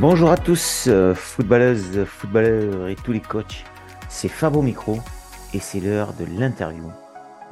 Bonjour 0.00 0.30
à 0.30 0.38
tous, 0.38 0.86
euh, 0.88 1.14
footballeuses, 1.14 2.06
footballeurs 2.06 2.88
et 2.88 2.96
tous 2.96 3.12
les 3.12 3.20
coachs. 3.20 3.66
C'est 4.08 4.28
Fabo 4.28 4.62
Micro 4.62 4.98
et 5.52 5.58
c'est 5.58 5.78
l'heure 5.78 6.14
de 6.14 6.24
l'interview 6.24 6.90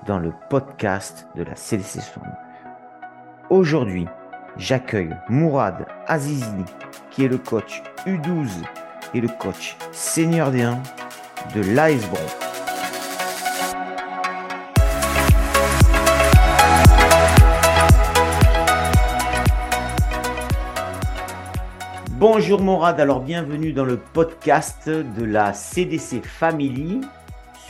dans 0.06 0.18
le 0.18 0.32
podcast 0.48 1.26
de 1.36 1.42
la 1.42 1.54
CDC 1.56 2.00
Aujourd'hui, 3.50 4.06
j'accueille 4.56 5.14
Mourad 5.28 5.84
Azizi, 6.06 6.64
qui 7.10 7.26
est 7.26 7.28
le 7.28 7.36
coach 7.36 7.82
U12 8.06 8.48
et 9.12 9.20
le 9.20 9.28
coach 9.28 9.76
senior 9.92 10.50
D1 10.50 10.78
de 11.54 11.60
l'Icebro. 11.60 12.16
Bonjour 22.18 22.60
Mourad, 22.60 22.98
alors 22.98 23.20
bienvenue 23.20 23.72
dans 23.72 23.84
le 23.84 23.96
podcast 23.96 24.88
de 24.88 25.24
la 25.24 25.52
CDC 25.52 26.20
Family 26.24 27.00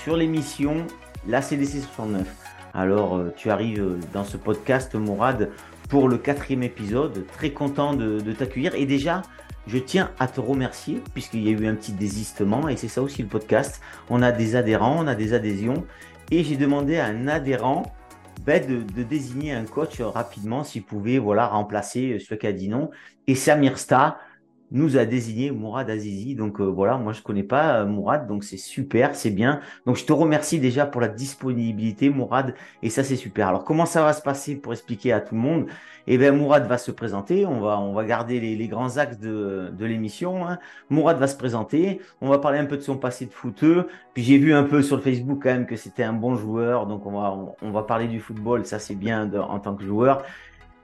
sur 0.02 0.16
l'émission 0.16 0.86
La 1.26 1.42
CDC 1.42 1.82
69. 1.82 2.26
Alors 2.72 3.18
euh, 3.18 3.34
tu 3.36 3.50
arrives 3.50 3.82
euh, 3.82 3.98
dans 4.14 4.24
ce 4.24 4.38
podcast 4.38 4.94
Mourad 4.94 5.50
pour 5.90 6.08
le 6.08 6.16
quatrième 6.16 6.62
épisode, 6.62 7.26
très 7.26 7.50
content 7.50 7.92
de, 7.92 8.20
t'accueillir 8.32 8.74
et 8.74 8.86
déjà 8.86 9.20
je 9.66 9.76
tiens 9.76 10.12
à 10.18 10.26
te 10.26 10.40
remercier 10.40 11.02
puisqu'il 11.12 11.46
y 11.46 11.48
a 11.48 11.50
eu 11.50 11.66
un 11.66 11.74
petit 11.74 11.92
désistement 11.92 12.70
et 12.70 12.78
c'est 12.78 12.88
ça 12.88 13.02
aussi 13.02 13.20
le 13.20 13.28
podcast. 13.28 13.82
On 14.08 14.22
a 14.22 14.32
des 14.32 14.56
adhérents, 14.56 14.96
on 14.98 15.08
a 15.08 15.14
des 15.14 15.34
adhésions 15.34 15.84
et 16.30 16.42
j'ai 16.42 16.56
demandé 16.56 16.96
à 16.96 17.04
un 17.04 17.28
adhérent 17.28 17.82
ben, 18.46 18.64
de, 18.66 19.02
désigner 19.02 19.52
un 19.52 19.66
coach 19.66 20.00
rapidement 20.00 20.64
s'il 20.64 20.84
pouvait 20.84 21.18
voilà, 21.18 21.48
remplacer 21.48 22.18
celui 22.18 22.38
qui 22.38 22.46
a 22.46 22.52
dit 22.52 22.70
non. 22.70 22.90
Et 23.26 23.34
Samir 23.34 23.78
Sta, 23.78 24.18
nous 24.70 24.96
a 24.96 25.04
désigné 25.04 25.50
Mourad 25.50 25.88
Azizi. 25.90 26.34
Donc 26.34 26.60
euh, 26.60 26.64
voilà, 26.64 26.96
moi 26.96 27.12
je 27.12 27.22
connais 27.22 27.42
pas 27.42 27.80
euh, 27.80 27.86
Mourad, 27.86 28.26
donc 28.26 28.44
c'est 28.44 28.56
super, 28.56 29.14
c'est 29.14 29.30
bien. 29.30 29.60
Donc 29.86 29.96
je 29.96 30.04
te 30.04 30.12
remercie 30.12 30.58
déjà 30.58 30.86
pour 30.86 31.00
la 31.00 31.08
disponibilité, 31.08 32.10
Mourad, 32.10 32.54
et 32.82 32.90
ça 32.90 33.04
c'est 33.04 33.16
super. 33.16 33.48
Alors 33.48 33.64
comment 33.64 33.86
ça 33.86 34.02
va 34.02 34.12
se 34.12 34.22
passer 34.22 34.56
pour 34.56 34.72
expliquer 34.72 35.12
à 35.12 35.20
tout 35.20 35.34
le 35.34 35.40
monde? 35.40 35.66
Eh 36.06 36.16
bien 36.16 36.32
Mourad 36.32 36.66
va 36.66 36.78
se 36.78 36.90
présenter, 36.90 37.44
on 37.44 37.60
va, 37.60 37.78
on 37.78 37.92
va 37.92 38.04
garder 38.04 38.40
les, 38.40 38.68
grands 38.68 38.96
axes 38.96 39.18
de, 39.18 39.70
de 39.76 39.84
l'émission. 39.84 40.46
Hein. 40.46 40.58
Mourad 40.88 41.18
va 41.18 41.26
se 41.26 41.36
présenter, 41.36 42.00
on 42.22 42.28
va 42.28 42.38
parler 42.38 42.58
un 42.58 42.64
peu 42.64 42.78
de 42.78 42.82
son 42.82 42.96
passé 42.96 43.26
de 43.26 43.32
footeux. 43.32 43.88
Puis 44.14 44.22
j'ai 44.22 44.38
vu 44.38 44.54
un 44.54 44.64
peu 44.64 44.82
sur 44.82 44.96
le 44.96 45.02
Facebook 45.02 45.40
quand 45.42 45.50
même 45.50 45.66
que 45.66 45.76
c'était 45.76 46.02
un 46.02 46.14
bon 46.14 46.34
joueur, 46.34 46.86
donc 46.86 47.04
on 47.06 47.12
va, 47.12 47.36
on, 47.60 47.70
va 47.70 47.82
parler 47.82 48.08
du 48.08 48.20
football, 48.20 48.64
ça 48.64 48.78
c'est 48.78 48.94
bien 48.94 49.30
en 49.34 49.58
tant 49.58 49.74
que 49.74 49.84
joueur. 49.84 50.22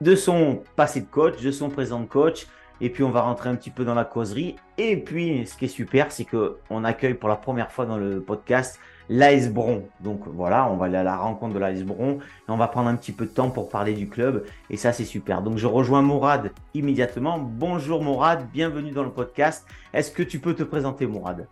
De 0.01 0.15
son 0.15 0.63
passé 0.77 1.01
de 1.01 1.07
coach, 1.07 1.41
de 1.43 1.51
son 1.51 1.71
présent 1.71 2.01
de 2.01 2.07
coach, 2.07 2.47
et 2.81 2.91
puis 2.91 3.03
on 3.03 3.11
va 3.11 3.23
rentrer 3.23 3.49
un 3.49 3.55
petit 3.55 3.71
peu 3.71 3.85
dans 3.85 3.95
la 3.95 4.05
causerie. 4.05 4.57
Et 4.79 4.97
puis 4.97 5.47
ce 5.47 5.57
qui 5.57 5.67
est 5.67 5.69
super, 5.69 6.13
c'est 6.13 6.25
qu'on 6.25 6.85
accueille 6.85 7.15
pour 7.15 7.29
la 7.29 7.37
première 7.37 7.71
fois 7.73 7.87
dans 7.87 7.97
le 7.97 8.21
podcast 8.21 8.79
l'AS 9.09 9.49
Bron. 9.49 9.85
Donc 10.01 10.23
voilà, 10.27 10.71
on 10.71 10.77
va 10.77 10.87
aller 10.87 10.97
à 10.97 11.03
la 11.03 11.17
rencontre 11.17 11.55
de 11.55 11.59
l'AS 11.59 11.83
Bron 11.83 12.19
et 12.21 12.51
on 12.51 12.57
va 12.57 12.69
prendre 12.69 12.89
un 12.89 12.97
petit 12.97 13.13
peu 13.13 13.27
de 13.27 13.31
temps 13.31 13.51
pour 13.51 13.69
parler 13.69 13.95
du 13.95 14.09
club. 14.09 14.45
Et 14.71 14.77
ça, 14.77 14.93
c'est 14.93 15.05
super. 15.05 15.43
Donc 15.43 15.59
je 15.59 15.67
rejoins 15.67 16.03
Mourad 16.03 16.53
immédiatement. 16.75 17.39
Bonjour 17.39 18.03
Mourad, 18.03 18.47
bienvenue 18.53 18.93
dans 18.93 19.05
le 19.05 19.11
podcast. 19.11 19.67
Est-ce 19.93 20.11
que 20.11 20.23
tu 20.23 20.39
peux 20.39 20.55
te 20.55 20.63
présenter 20.63 21.07
Mourad? 21.07 21.47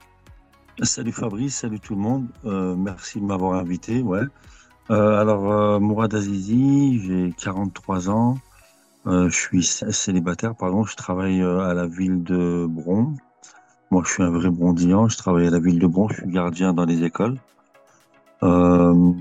Salut 0.81 1.13
Fabrice, 1.13 1.57
salut 1.57 1.81
tout 1.81 1.95
le 1.95 2.01
monde. 2.01 2.27
Euh, 2.45 2.75
merci 2.75 3.21
de 3.21 3.25
m'avoir 3.25 3.55
invité. 3.55 4.03
Euh, 4.91 5.21
alors 5.21 5.53
euh, 5.53 5.79
Mourad 5.79 6.15
Azizi, 6.15 7.01
j'ai 7.01 7.33
43 7.37 8.09
ans. 8.09 8.39
Euh, 9.07 9.29
je 9.29 9.37
suis 9.37 9.63
célibataire, 9.65 10.55
pardon. 10.55 10.85
Je 10.85 10.95
travaille 10.95 11.43
euh, 11.43 11.61
à 11.61 11.75
la 11.75 11.87
ville 11.87 12.23
de 12.23 12.67
Bron. 12.69 13.15
Moi, 13.91 14.03
je 14.07 14.13
suis 14.13 14.23
un 14.23 14.31
vrai 14.31 14.51
brondillant. 14.51 15.09
Je 15.09 15.17
travaille 15.17 15.47
à 15.47 15.51
la 15.51 15.59
ville 15.59 15.79
de 15.79 15.87
Bron. 15.87 16.09
Je 16.09 16.23
suis 16.23 16.31
gardien 16.31 16.73
dans 16.73 16.85
les 16.85 17.03
écoles. 17.03 17.37
Euh, 18.43 19.13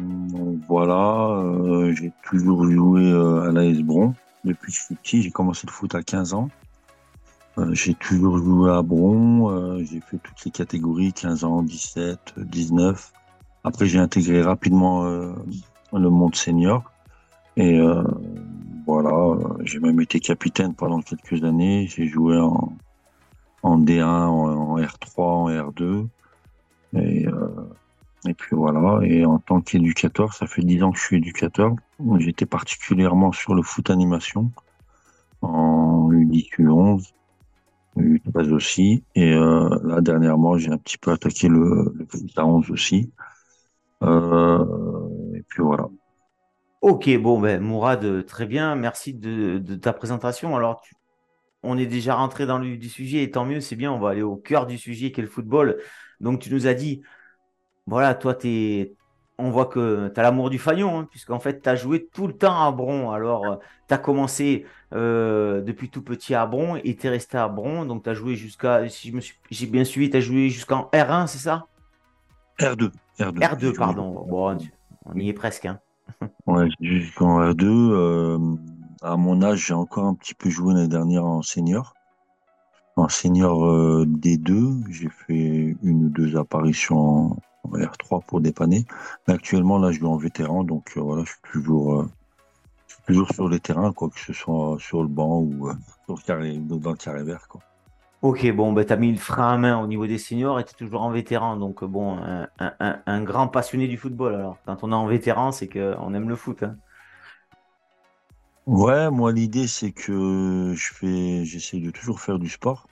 voilà. 0.68 1.30
Euh, 1.30 1.94
j'ai 1.96 2.12
toujours 2.24 2.70
joué 2.70 3.12
à 3.12 3.52
l'AS 3.52 3.82
Bron. 3.82 4.14
Depuis 4.46 4.72
que 4.72 4.78
je 4.78 4.84
suis 4.84 4.96
petit, 4.96 5.22
j'ai 5.24 5.32
commencé 5.32 5.66
le 5.68 5.72
foot 5.72 5.94
à 5.96 6.04
15 6.04 6.34
ans. 6.34 6.50
j'ai 7.72 7.94
toujours 7.96 8.38
joué 8.38 8.72
à 8.72 8.82
Bron. 8.82 9.78
j'ai 9.84 10.00
fait 10.00 10.18
toutes 10.18 10.46
les 10.46 10.52
catégories, 10.52 11.14
15 11.14 11.44
ans, 11.44 11.64
17, 11.64 12.36
19. 12.38 13.14
Après, 13.64 13.86
j'ai 13.86 14.00
intégré 14.00 14.42
rapidement 14.42 15.04
le 15.04 16.10
monde 16.10 16.36
senior. 16.36 16.92
Et 17.58 17.80
voilà, 18.86 19.38
j'ai 19.64 19.80
même 19.80 20.00
été 20.02 20.20
capitaine 20.20 20.74
pendant 20.76 21.02
quelques 21.02 21.44
années. 21.44 21.88
J'ai 21.88 22.08
joué 22.08 22.38
en, 22.38 22.74
en 23.64 23.80
D1, 23.80 24.04
en, 24.04 24.78
R3, 24.78 25.22
en 25.22 25.50
R2. 25.50 26.08
Et, 26.96 27.28
euh, 27.28 27.48
et 28.28 28.34
puis 28.34 28.56
voilà. 28.56 29.00
Et 29.06 29.26
en 29.26 29.40
tant 29.40 29.62
qu'éducateur, 29.62 30.34
ça 30.34 30.48
fait 30.48 30.64
dix 30.64 30.84
ans 30.84 30.92
que 30.92 31.00
je 31.00 31.04
suis 31.04 31.18
éducateur. 31.18 31.76
J'étais 32.20 32.46
particulièrement 32.46 33.32
sur 33.32 33.56
le 33.56 33.64
foot 33.64 33.90
animation 33.90 34.52
en 35.42 36.10
U10, 36.12 36.50
U11, 36.60 37.14
U13 37.98 38.52
aussi. 38.52 39.04
Et 39.16 39.34
euh, 39.34 39.70
là, 39.84 40.02
dernièrement, 40.02 40.58
j'ai 40.58 40.72
un 40.72 40.78
petit 40.78 40.98
peu 40.98 41.12
attaqué 41.12 41.48
le, 41.48 41.94
à 42.36 42.46
11 42.46 42.72
aussi. 42.72 43.12
Euh, 44.04 44.66
et 45.36 45.44
puis 45.44 45.64
voilà. 45.64 45.90
Ok, 46.82 47.16
bon, 47.18 47.40
ben, 47.40 47.62
Mourad, 47.62 48.04
euh, 48.04 48.24
très 48.24 48.48
bien. 48.48 48.76
Merci 48.76 49.14
de, 49.14 49.60
ta 49.76 49.94
présentation. 49.94 50.56
Alors, 50.56 50.82
on 51.62 51.78
est 51.78 51.86
déjà 51.86 52.16
rentré 52.16 52.48
dans 52.48 52.58
le 52.58 52.76
du 52.76 52.90
sujet 52.90 53.22
et 53.22 53.30
tant 53.30 53.46
mieux, 53.46 53.62
c'est 53.62 53.76
bien. 53.76 53.92
On 53.92 54.00
va 54.00 54.10
aller 54.10 54.24
au 54.24 54.36
cœur 54.36 54.66
du 54.66 54.80
sujet 54.80 55.12
qui 55.12 55.20
est 55.22 55.24
le 55.24 55.30
football. 55.30 55.78
Donc, 56.22 56.40
tu 56.40 56.52
nous 56.52 56.66
as 56.66 56.74
dit, 56.74 57.04
voilà, 57.86 58.16
toi, 58.16 58.36
es, 58.46 58.96
on 59.38 59.52
voit 59.52 59.68
que 59.68 60.10
tu 60.10 60.20
as 60.20 60.24
l'amour 60.24 60.50
du 60.50 60.58
faillon, 60.58 61.02
hein, 61.02 61.08
puisqu'en 61.12 61.40
fait, 61.40 61.62
tu 61.62 61.70
as 61.70 61.76
joué 61.76 62.08
tout 62.12 62.26
le 62.26 62.34
temps 62.34 62.66
à 62.66 62.72
Bron. 62.72 63.12
Alors, 63.12 63.46
euh, 63.46 63.56
tu 63.88 63.94
as 63.94 64.00
commencé 64.00 64.66
euh, 64.94 65.62
depuis 65.62 65.90
tout 65.90 66.02
petit 66.02 66.34
à 66.34 66.48
Bron 66.48 66.78
et 66.84 66.96
tu 66.96 67.06
es 67.06 67.10
resté 67.12 67.38
à 67.38 67.48
Bron. 67.48 67.86
Donc, 67.86 68.04
tu 68.04 68.10
as 68.10 68.16
joué 68.16 68.36
jusqu'à, 68.36 68.90
si 68.90 69.14
j'ai 69.52 69.68
bien 69.68 69.84
suivi, 69.84 70.10
tu 70.10 70.18
as 70.18 70.22
joué 70.22 70.50
jusqu'en 70.50 70.90
R1, 70.94 71.28
c'est 71.28 71.38
ça? 71.38 71.68
R2. 72.58 72.92
R2, 73.20 73.40
R2 73.40 73.76
pardon. 73.78 74.26
Bon, 74.28 74.58
on 75.06 75.16
y 75.16 75.30
est 75.30 75.34
presque. 75.34 75.68
Hein. 75.68 75.80
Ouais, 76.48 76.68
jusqu'en 76.80 77.42
R2. 77.42 77.66
Euh, 77.66 78.56
à 79.02 79.18
mon 79.18 79.42
âge, 79.42 79.68
j'ai 79.68 79.74
encore 79.74 80.06
un 80.06 80.16
petit 80.16 80.34
peu 80.34 80.50
joué 80.50 80.74
l'année 80.74 80.88
dernière 80.88 81.26
en 81.26 81.42
senior. 81.42 81.94
En 82.96 83.08
senior 83.10 83.66
euh, 83.66 84.06
D2, 84.06 84.84
j'ai 84.90 85.10
fait 85.10 85.76
une 85.82 86.06
ou 86.06 86.10
deux 86.10 86.36
apparitions 86.38 87.32
en, 87.32 87.38
R3 87.72 88.26
pour 88.26 88.42
dépanner. 88.42 88.86
Mais 89.28 89.34
actuellement, 89.34 89.78
là, 89.78 89.92
je 89.92 90.00
joue 90.00 90.08
en 90.08 90.18
vétéran, 90.18 90.64
donc 90.64 90.94
euh, 90.98 91.02
voilà, 91.02 91.24
je 91.24 91.32
suis 91.32 91.42
toujours, 91.54 92.06
toujours 93.08 93.30
sur 93.34 93.48
les 93.48 93.60
terrains, 93.60 93.94
quoi 93.94 94.10
que 94.10 94.20
ce 94.20 94.34
soit 94.34 94.78
sur 94.80 95.02
le 95.04 95.08
banc 95.08 95.40
ou 95.40 95.70
dans 96.08 96.16
le 96.16 96.96
carré 96.96 97.24
vert, 97.24 97.48
quoi. 97.48 97.62
Ok, 98.22 98.52
bon, 98.52 98.72
ben, 98.72 98.86
tu 98.86 98.96
mis 98.98 99.12
le 99.12 99.18
frein 99.18 99.54
à 99.54 99.58
main 99.58 99.82
au 99.82 99.88
niveau 99.88 100.06
des 100.06 100.20
seniors 100.20 100.60
et 100.60 100.64
tu 100.64 100.72
es 100.72 100.78
toujours 100.78 101.02
en 101.02 101.10
vétéran. 101.10 101.58
Donc, 101.58 101.84
bon, 101.84 102.20
un, 102.60 103.24
grand 103.24 103.48
passionné 103.48 103.88
du 103.88 103.98
football. 103.98 104.36
Alors, 104.36 104.58
quand 104.66 104.84
on 104.84 104.92
est 104.92 104.96
en 104.96 105.08
vétéran, 105.08 105.52
c'est 105.52 105.68
qu'on 105.68 106.14
aime 106.14 106.30
le 106.30 106.36
foot. 106.36 106.62
Hein. 106.62 106.76
Ouais, 108.68 109.10
moi, 109.10 109.32
l'idée, 109.32 109.68
c'est 109.68 109.92
que 109.92 110.74
je 110.76 110.94
fais, 110.94 111.46
j'essaie 111.46 111.80
de 111.80 111.90
toujours 111.90 112.20
faire 112.20 112.38
du 112.38 112.48
sport. 112.48 112.88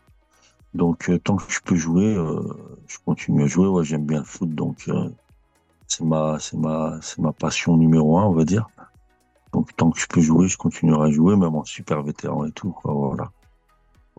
Donc, 0.74 1.10
euh, 1.10 1.20
tant 1.20 1.36
que 1.36 1.52
je 1.52 1.60
peux 1.62 1.76
jouer, 1.76 2.16
euh, 2.16 2.42
je 2.88 2.98
continue 3.06 3.44
à 3.44 3.48
jouer. 3.48 3.68
Ouais, 3.68 3.84
j'aime 3.84 4.06
bien 4.06 4.20
le 4.20 4.26
foot. 4.26 4.50
Donc, 4.50 4.86
euh, 4.90 5.10
c'est 5.88 6.04
ma 6.04 6.40
passion 7.40 7.78
numéro 7.78 8.18
un, 8.18 8.26
on 8.26 8.34
va 8.34 8.46
dire. 8.46 8.68
Donc, 9.54 9.76
tant 9.76 9.92
que 9.92 10.00
je 10.00 10.08
peux 10.08 10.22
jouer, 10.22 10.48
je 10.48 10.58
continuerai 10.58 11.10
à 11.10 11.12
jouer, 11.12 11.36
même 11.36 11.56
en 11.56 11.64
super 11.66 12.02
vétéran 12.02 12.46
et 12.46 12.52
tout. 12.52 12.76
voilà. 12.84 13.32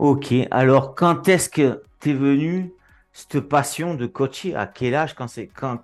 Ok, 0.00 0.32
alors 0.50 0.94
quand 0.94 1.28
est-ce 1.28 1.50
que 1.50 1.82
tu 2.00 2.10
es 2.10 2.14
venu 2.14 2.72
cette 3.12 3.40
passion 3.40 3.94
de 3.94 4.06
coacher? 4.06 4.54
À 4.54 4.66
quel 4.66 4.94
âge 4.94 5.14
Quand 5.14 5.28
c'est 5.28 5.46
quand, 5.46 5.78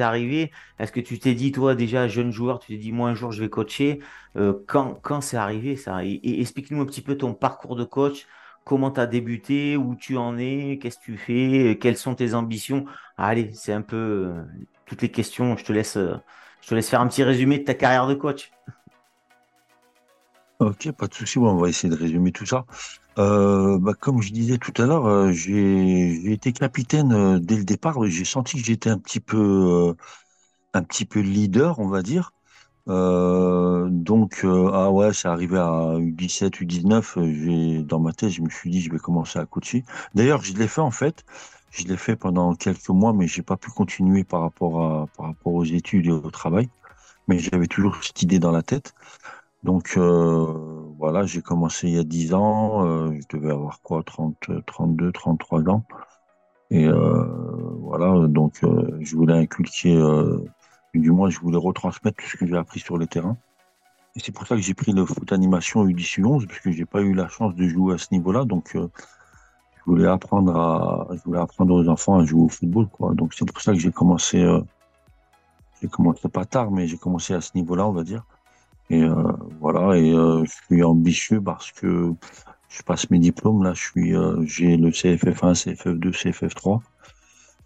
arrivé? 0.00 0.52
Est-ce 0.78 0.92
que 0.92 1.00
tu 1.00 1.18
t'es 1.18 1.32
dit, 1.32 1.52
toi, 1.52 1.74
déjà 1.74 2.06
jeune 2.06 2.32
joueur, 2.32 2.58
tu 2.58 2.74
t'es 2.74 2.76
dit, 2.76 2.92
moi 2.92 3.08
un 3.08 3.14
jour 3.14 3.32
je 3.32 3.40
vais 3.40 3.48
coacher? 3.48 4.00
Euh, 4.36 4.52
Quand, 4.66 5.00
quand 5.00 5.22
c'est 5.22 5.38
arrivé 5.38 5.76
ça? 5.76 6.04
Et, 6.04 6.20
explique-nous 6.42 6.82
un 6.82 6.84
petit 6.84 7.00
peu 7.00 7.16
ton 7.16 7.32
parcours 7.32 7.74
de 7.74 7.84
coach. 7.84 8.26
Comment 8.64 8.90
tu 8.90 9.00
as 9.00 9.06
débuté? 9.06 9.78
Où 9.78 9.94
tu 9.94 10.18
en 10.18 10.36
es? 10.36 10.78
Qu'est-ce 10.78 10.98
que 10.98 11.04
tu 11.04 11.16
fais? 11.16 11.78
Quelles 11.80 11.96
sont 11.96 12.14
tes 12.14 12.34
ambitions? 12.34 12.84
Allez, 13.16 13.52
c'est 13.54 13.72
un 13.72 13.80
peu 13.80 13.96
euh, 13.96 14.42
toutes 14.84 15.00
les 15.00 15.10
questions. 15.10 15.56
Je 15.56 15.64
te 15.64 15.72
laisse, 15.72 15.96
je 15.96 16.68
te 16.68 16.74
laisse 16.74 16.90
faire 16.90 17.00
un 17.00 17.08
petit 17.08 17.22
résumé 17.22 17.58
de 17.58 17.64
ta 17.64 17.72
carrière 17.72 18.06
de 18.06 18.14
coach. 18.14 18.52
Ok, 20.58 20.92
pas 20.92 21.06
de 21.06 21.14
souci. 21.14 21.38
on 21.38 21.56
va 21.56 21.70
essayer 21.70 21.88
de 21.88 21.98
résumer 21.98 22.32
tout 22.32 22.44
ça. 22.44 22.66
Euh, 23.18 23.78
bah, 23.78 23.92
comme 23.94 24.22
je 24.22 24.32
disais 24.32 24.56
tout 24.58 24.72
à 24.82 24.86
l'heure, 24.86 25.06
euh, 25.06 25.32
j'ai 25.32 26.32
été 26.32 26.52
capitaine 26.52 27.12
euh, 27.12 27.38
dès 27.38 27.56
le 27.56 27.64
départ. 27.64 28.02
J'ai 28.06 28.24
senti 28.24 28.56
que 28.58 28.64
j'étais 28.64 28.88
un 28.90 28.98
petit 28.98 29.20
peu, 29.20 29.94
un 30.74 30.82
petit 30.84 31.04
peu 31.06 31.20
leader, 31.20 31.78
on 31.80 31.88
va 31.88 32.02
dire. 32.02 32.32
Euh, 32.88 33.88
donc, 33.90 34.42
euh, 34.44 34.70
ah 34.74 34.90
ouais, 34.92 35.12
c'est 35.14 35.28
arrivé 35.28 35.58
à 35.58 35.96
U17, 35.98 36.60
U19. 36.60 37.18
euh, 37.18 37.32
J'ai, 37.34 37.84
dans 37.84 38.00
ma 38.00 38.12
tête, 38.14 38.30
je 38.30 38.42
me 38.42 38.50
suis 38.50 38.70
dit, 38.70 38.80
je 38.82 38.90
vais 38.92 38.98
commencer 38.98 39.38
à 39.38 39.46
coacher. 39.46 39.84
D'ailleurs, 40.14 40.42
je 40.42 40.54
l'ai 40.54 40.68
fait 40.68 40.80
en 40.82 40.90
fait. 40.92 41.24
Je 41.70 41.84
l'ai 41.86 41.96
fait 41.98 42.16
pendant 42.16 42.54
quelques 42.56 42.88
mois, 42.90 43.12
mais 43.14 43.28
j'ai 43.28 43.42
pas 43.42 43.56
pu 43.58 43.70
continuer 43.70 44.24
par 44.24 44.42
rapport 44.42 44.82
à, 44.84 45.08
par 45.16 45.26
rapport 45.28 45.54
aux 45.54 45.64
études 45.64 46.06
et 46.08 46.10
au 46.12 46.30
travail. 46.32 46.70
Mais 47.28 47.38
j'avais 47.40 47.68
toujours 47.68 48.02
cette 48.04 48.22
idée 48.22 48.38
dans 48.40 48.52
la 48.52 48.62
tête. 48.62 48.94
Donc, 49.62 49.94
euh, 49.96 50.81
voilà, 51.02 51.26
j'ai 51.26 51.42
commencé 51.42 51.88
il 51.88 51.94
y 51.94 51.98
a 51.98 52.04
10 52.04 52.32
ans. 52.32 52.86
euh, 52.86 53.12
je 53.12 53.36
devais 53.36 53.50
avoir 53.50 53.80
quoi, 53.82 54.04
30, 54.04 54.36
32, 54.66 55.10
33 55.10 55.68
ans. 55.68 55.84
Et 56.70 56.86
euh, 56.86 57.24
voilà, 57.80 58.28
donc 58.28 58.62
euh, 58.62 58.98
je 59.00 59.16
voulais 59.16 59.34
inculquer, 59.34 60.00
du 60.94 61.10
moins, 61.10 61.28
je 61.28 61.40
voulais 61.40 61.58
retransmettre 61.58 62.22
tout 62.22 62.28
ce 62.28 62.36
que 62.36 62.46
j'ai 62.46 62.56
appris 62.56 62.78
sur 62.78 62.98
le 62.98 63.08
terrain. 63.08 63.36
Et 64.14 64.20
c'est 64.20 64.30
pour 64.30 64.46
ça 64.46 64.54
que 64.54 64.62
j'ai 64.62 64.74
pris 64.74 64.92
le 64.92 65.04
foot 65.04 65.32
animation 65.32 65.84
U10 65.84 66.20
U11, 66.20 66.46
parce 66.46 66.60
que 66.60 66.70
j'ai 66.70 66.84
pas 66.84 67.00
eu 67.00 67.14
la 67.14 67.26
chance 67.26 67.56
de 67.56 67.66
jouer 67.66 67.94
à 67.94 67.98
ce 67.98 68.06
niveau-là. 68.12 68.44
Donc, 68.44 68.70
je 68.74 69.84
voulais 69.84 70.06
apprendre 70.06 70.56
à, 70.56 71.08
je 71.16 71.22
voulais 71.24 71.40
apprendre 71.40 71.74
aux 71.74 71.88
enfants 71.88 72.20
à 72.20 72.24
jouer 72.24 72.42
au 72.42 72.48
football. 72.48 72.86
Donc, 73.14 73.34
c'est 73.34 73.44
pour 73.44 73.60
ça 73.60 73.72
que 73.72 73.80
j'ai 73.80 73.90
commencé, 73.90 74.38
j'ai 75.80 75.88
commencé 75.88 76.28
pas 76.28 76.44
tard, 76.44 76.70
mais 76.70 76.86
j'ai 76.86 76.96
commencé 76.96 77.34
à 77.34 77.40
ce 77.40 77.50
niveau-là, 77.56 77.88
on 77.88 77.92
va 77.92 78.04
dire. 78.04 78.24
Et 78.90 79.02
euh, 79.02 79.32
voilà, 79.60 79.96
et 79.96 80.12
euh, 80.12 80.44
je 80.44 80.52
suis 80.66 80.82
ambitieux 80.82 81.40
parce 81.40 81.72
que 81.72 82.12
je 82.68 82.82
passe 82.82 83.10
mes 83.10 83.18
diplômes. 83.18 83.62
Là, 83.62 83.72
je 83.74 83.82
suis, 83.82 84.14
euh, 84.16 84.42
j'ai 84.44 84.76
le 84.76 84.90
CFF1, 84.90 85.54
CFF2, 85.54 86.10
CFF3. 86.10 86.80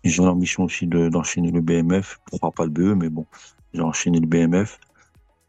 Et 0.04 0.08
j'ai 0.08 0.22
l'ambition 0.22 0.64
aussi 0.64 0.86
de, 0.86 1.08
d'enchaîner 1.08 1.50
le 1.50 1.60
BMF. 1.60 2.20
Pourquoi 2.26 2.52
pas 2.52 2.64
le 2.64 2.70
BE, 2.70 2.94
mais 2.94 3.08
bon, 3.08 3.26
j'ai 3.72 3.82
enchaîné 3.82 4.20
le 4.20 4.26
BMF. 4.26 4.78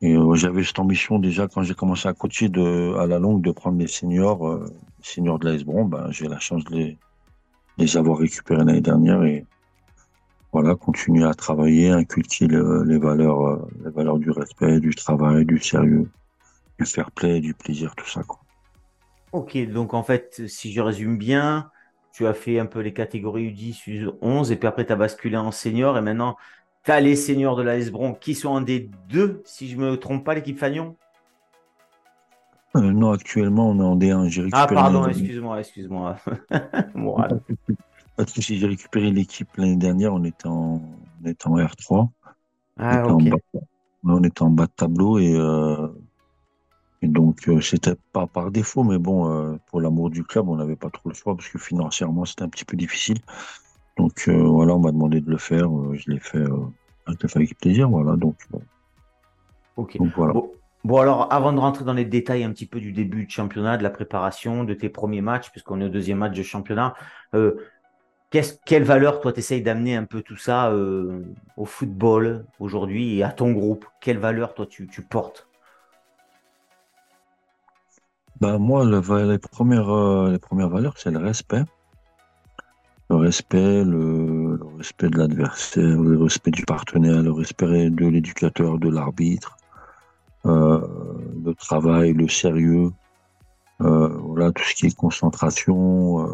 Et 0.01 0.15
j'avais 0.35 0.63
cette 0.63 0.77
ambition 0.77 1.17
déjà 1.17 1.47
quand 1.47 1.63
j'ai 1.63 1.73
commencé 1.73 2.07
à 2.07 2.13
coacher 2.13 2.49
de, 2.49 2.95
à 2.99 3.07
la 3.07 3.17
longue 3.17 3.41
de 3.41 3.51
prendre 3.51 3.79
les 3.79 3.87
seniors, 3.87 4.47
euh, 4.47 4.65
seniors 5.01 5.39
de 5.39 5.49
l'AS 5.49 5.63
Bron. 5.63 5.85
Ben, 5.85 6.11
j'ai 6.11 6.27
la 6.27 6.39
chance 6.39 6.63
de 6.65 6.75
les, 6.75 6.97
les 7.79 7.97
avoir 7.97 8.19
récupérés 8.19 8.63
l'année 8.63 8.81
dernière 8.81 9.23
et 9.23 9.45
voilà, 10.51 10.75
continuer 10.75 11.23
à 11.25 11.33
travailler, 11.33 11.89
inculquer 11.89 12.47
le- 12.47 12.83
les 12.83 12.97
valeurs, 12.97 13.45
euh, 13.45 13.57
les 13.83 13.91
valeurs 13.91 14.17
du 14.17 14.31
respect, 14.31 14.79
du 14.79 14.95
travail, 14.95 15.45
du 15.45 15.59
sérieux, 15.59 16.09
du 16.79 16.85
fair 16.85 17.11
play, 17.11 17.41
du 17.41 17.53
plaisir, 17.53 17.95
tout 17.95 18.07
ça, 18.07 18.23
quoi. 18.23 18.39
Ok, 19.33 19.57
donc 19.71 19.93
en 19.93 20.03
fait, 20.03 20.47
si 20.47 20.71
je 20.71 20.81
résume 20.81 21.17
bien, 21.17 21.69
tu 22.13 22.25
as 22.25 22.33
fait 22.33 22.59
un 22.59 22.65
peu 22.65 22.79
les 22.79 22.93
catégories 22.93 23.47
U10, 23.47 23.87
U11, 23.87 24.51
et 24.51 24.55
puis 24.55 24.67
après, 24.67 24.85
tu 24.85 24.93
as 24.93 24.95
basculé 24.95 25.37
en 25.37 25.51
senior, 25.51 25.97
et 25.97 26.01
maintenant, 26.01 26.37
tu 26.83 26.91
as 26.91 27.01
les 27.01 27.15
seniors 27.15 27.55
de 27.55 27.63
la 27.63 27.77
Bron 27.91 28.13
qui 28.13 28.33
sont 28.35 28.49
en 28.49 28.61
D2, 28.61 29.41
si 29.45 29.69
je 29.69 29.77
me 29.77 29.97
trompe 29.97 30.23
pas, 30.23 30.33
l'équipe 30.33 30.57
Fagnon? 30.57 30.95
Euh, 32.75 32.91
non, 32.91 33.11
actuellement, 33.11 33.69
on 33.69 33.79
est 33.79 33.83
en 33.83 33.95
D1. 33.95 34.29
J'ai 34.29 34.47
Ah, 34.53 34.67
pardon, 34.67 35.07
excuse-moi, 35.07 35.59
excuse-moi. 35.59 36.15
Moral. 36.95 37.41
Pas 38.17 38.25
de 38.25 38.29
souci, 38.31 38.57
j'ai 38.57 38.65
récupéré 38.67 39.11
l'équipe 39.11 39.47
l'année 39.57 39.75
dernière. 39.77 40.13
On 40.13 40.23
était 40.23 40.47
en, 40.47 40.81
on 41.23 41.27
était 41.27 41.47
en 41.47 41.55
R3. 41.57 42.09
On 42.79 42.83
Ah, 42.83 42.99
était 42.99 43.11
en 43.11 43.17
bas, 43.17 43.37
on 44.03 44.23
était 44.23 44.41
en 44.41 44.49
bas 44.49 44.65
de 44.65 44.71
tableau 44.75 45.19
et, 45.19 45.35
euh, 45.35 45.87
et 47.01 47.07
donc 47.07 47.47
euh, 47.47 47.61
c'était 47.61 47.95
pas 48.11 48.25
par 48.27 48.49
défaut, 48.51 48.83
mais 48.83 48.97
bon, 48.97 49.29
euh, 49.31 49.57
pour 49.67 49.81
l'amour 49.81 50.09
du 50.09 50.23
club, 50.23 50.49
on 50.49 50.55
n'avait 50.55 50.75
pas 50.75 50.89
trop 50.89 51.09
le 51.09 51.15
choix 51.15 51.35
parce 51.35 51.49
que 51.49 51.59
financièrement 51.59 52.25
c'était 52.25 52.43
un 52.43 52.49
petit 52.49 52.65
peu 52.65 52.75
difficile. 52.75 53.17
Donc 53.97 54.27
voilà, 54.29 54.75
on 54.75 54.79
m'a 54.79 54.91
demandé 54.91 55.21
de 55.21 55.29
le 55.29 55.37
faire. 55.37 55.69
je 55.93 56.11
l'ai 56.11 56.19
fait, 56.19 56.43
avec 57.35 57.57
plaisir. 57.57 57.89
Voilà, 57.89 58.15
donc, 58.15 58.35
Ok. 59.75 59.97
donc 59.97 60.11
voilà. 60.15 60.33
Bon, 60.33 60.51
bon, 60.83 60.97
alors, 60.97 61.31
avant 61.31 61.53
de 61.53 61.59
rentrer 61.59 61.85
dans 61.85 61.93
les 61.93 62.05
détails 62.05 62.43
un 62.43 62.51
petit 62.51 62.65
peu 62.67 62.79
du 62.79 62.91
début 62.91 63.25
de 63.25 63.31
championnat, 63.31 63.77
de 63.77 63.83
la 63.83 63.89
préparation, 63.89 64.63
de 64.63 64.73
tes 64.73 64.89
premiers 64.89 65.21
matchs, 65.21 65.49
puisqu'on 65.51 65.81
est 65.81 65.85
au 65.85 65.89
deuxième 65.89 66.19
match 66.19 66.35
de 66.37 66.43
championnat, 66.43 66.95
euh, 67.33 67.55
quelle 68.29 68.83
valeur, 68.83 69.21
toi, 69.21 69.31
tu 69.31 69.39
essayes 69.39 69.61
d'amener 69.61 69.95
un 69.95 70.03
peu 70.03 70.21
tout 70.21 70.35
ça 70.35 70.71
euh, 70.71 71.23
au 71.55 71.65
football 71.65 72.45
aujourd'hui 72.59 73.17
et 73.17 73.23
à 73.23 73.31
ton 73.31 73.51
groupe? 73.51 73.85
Quelle 74.01 74.17
valeur, 74.17 74.53
toi, 74.53 74.65
tu, 74.65 74.87
portes? 75.01 75.47
Bah 78.41 78.57
moi, 78.57 78.85
euh, 78.85 79.31
les 79.31 79.39
premières 80.39 80.69
valeurs, 80.69 80.95
c'est 80.97 81.11
le 81.11 81.19
respect. 81.19 81.63
Le 83.09 83.15
respect, 83.15 83.85
le, 83.85 84.59
respect 84.77 85.09
de 85.09 85.17
l'adversaire, 85.17 85.97
le 85.97 86.21
respect 86.21 86.51
du 86.51 86.65
partenaire, 86.65 87.23
le 87.23 87.31
respect 87.31 87.89
de 87.89 88.07
l'éducateur, 88.07 88.77
de 88.77 88.89
l'arbitre, 88.89 89.55
euh, 90.45 90.85
le 91.45 91.53
travail, 91.53 92.11
le 92.11 92.27
sérieux, 92.27 92.91
voilà, 93.79 94.51
tout 94.51 94.63
ce 94.63 94.75
qui 94.75 94.87
est 94.87 94.95
concentration, 94.95 96.27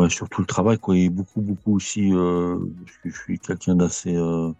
ouais, 0.00 0.10
surtout 0.10 0.40
le 0.40 0.46
travail, 0.46 0.78
quoi, 0.78 0.96
et 0.96 1.10
beaucoup, 1.10 1.40
beaucoup 1.42 1.76
aussi, 1.76 2.12
euh, 2.12 2.58
parce 2.84 2.96
que 2.98 3.10
je 3.10 3.18
suis 3.18 3.38
quelqu'un 3.38 3.74
d'assez, 3.76 4.16
euh, 4.16 4.52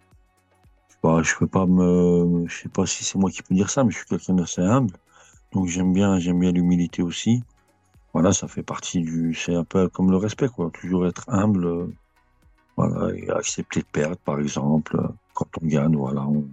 je 0.89 0.93
sais 0.93 1.23
je 1.23 1.37
peux 1.39 1.47
pas 1.47 1.65
me, 1.65 2.45
je 2.47 2.61
sais 2.61 2.69
pas 2.69 2.85
si 2.85 3.03
c'est 3.03 3.17
moi 3.17 3.31
qui 3.31 3.41
peux 3.41 3.55
dire 3.55 3.69
ça, 3.69 3.83
mais 3.83 3.91
je 3.91 3.97
suis 3.97 4.05
quelqu'un 4.05 4.35
d'assez 4.35 4.61
humble, 4.61 4.95
donc 5.51 5.67
j'aime 5.67 5.93
bien, 5.93 6.19
j'aime 6.19 6.39
bien 6.39 6.51
l'humilité 6.51 7.01
aussi. 7.01 7.43
Voilà, 8.13 8.33
ça 8.33 8.47
fait 8.47 8.63
partie 8.63 9.01
du, 9.01 9.33
c'est 9.33 9.55
un 9.55 9.63
peu 9.63 9.89
comme 9.89 10.11
le 10.11 10.17
respect, 10.17 10.49
quoi, 10.49 10.69
toujours 10.71 11.07
être 11.07 11.25
humble, 11.27 11.65
euh, 11.65 11.87
voilà, 12.77 13.15
et 13.15 13.29
accepter 13.31 13.81
de 13.81 13.85
perdre, 13.85 14.17
par 14.17 14.39
exemple, 14.39 14.97
quand 15.33 15.47
on 15.61 15.65
gagne, 15.67 15.95
voilà, 15.95 16.27
on 16.27 16.47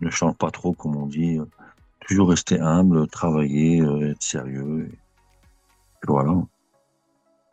ne 0.00 0.10
chante 0.10 0.36
pas 0.38 0.50
trop, 0.50 0.72
comme 0.74 0.96
on 0.96 1.06
dit, 1.06 1.38
toujours 2.08 2.30
rester 2.30 2.58
humble, 2.60 3.06
travailler, 3.08 3.78
être 3.80 4.22
sérieux, 4.22 4.88
et 4.92 4.98
voilà. 6.08 6.42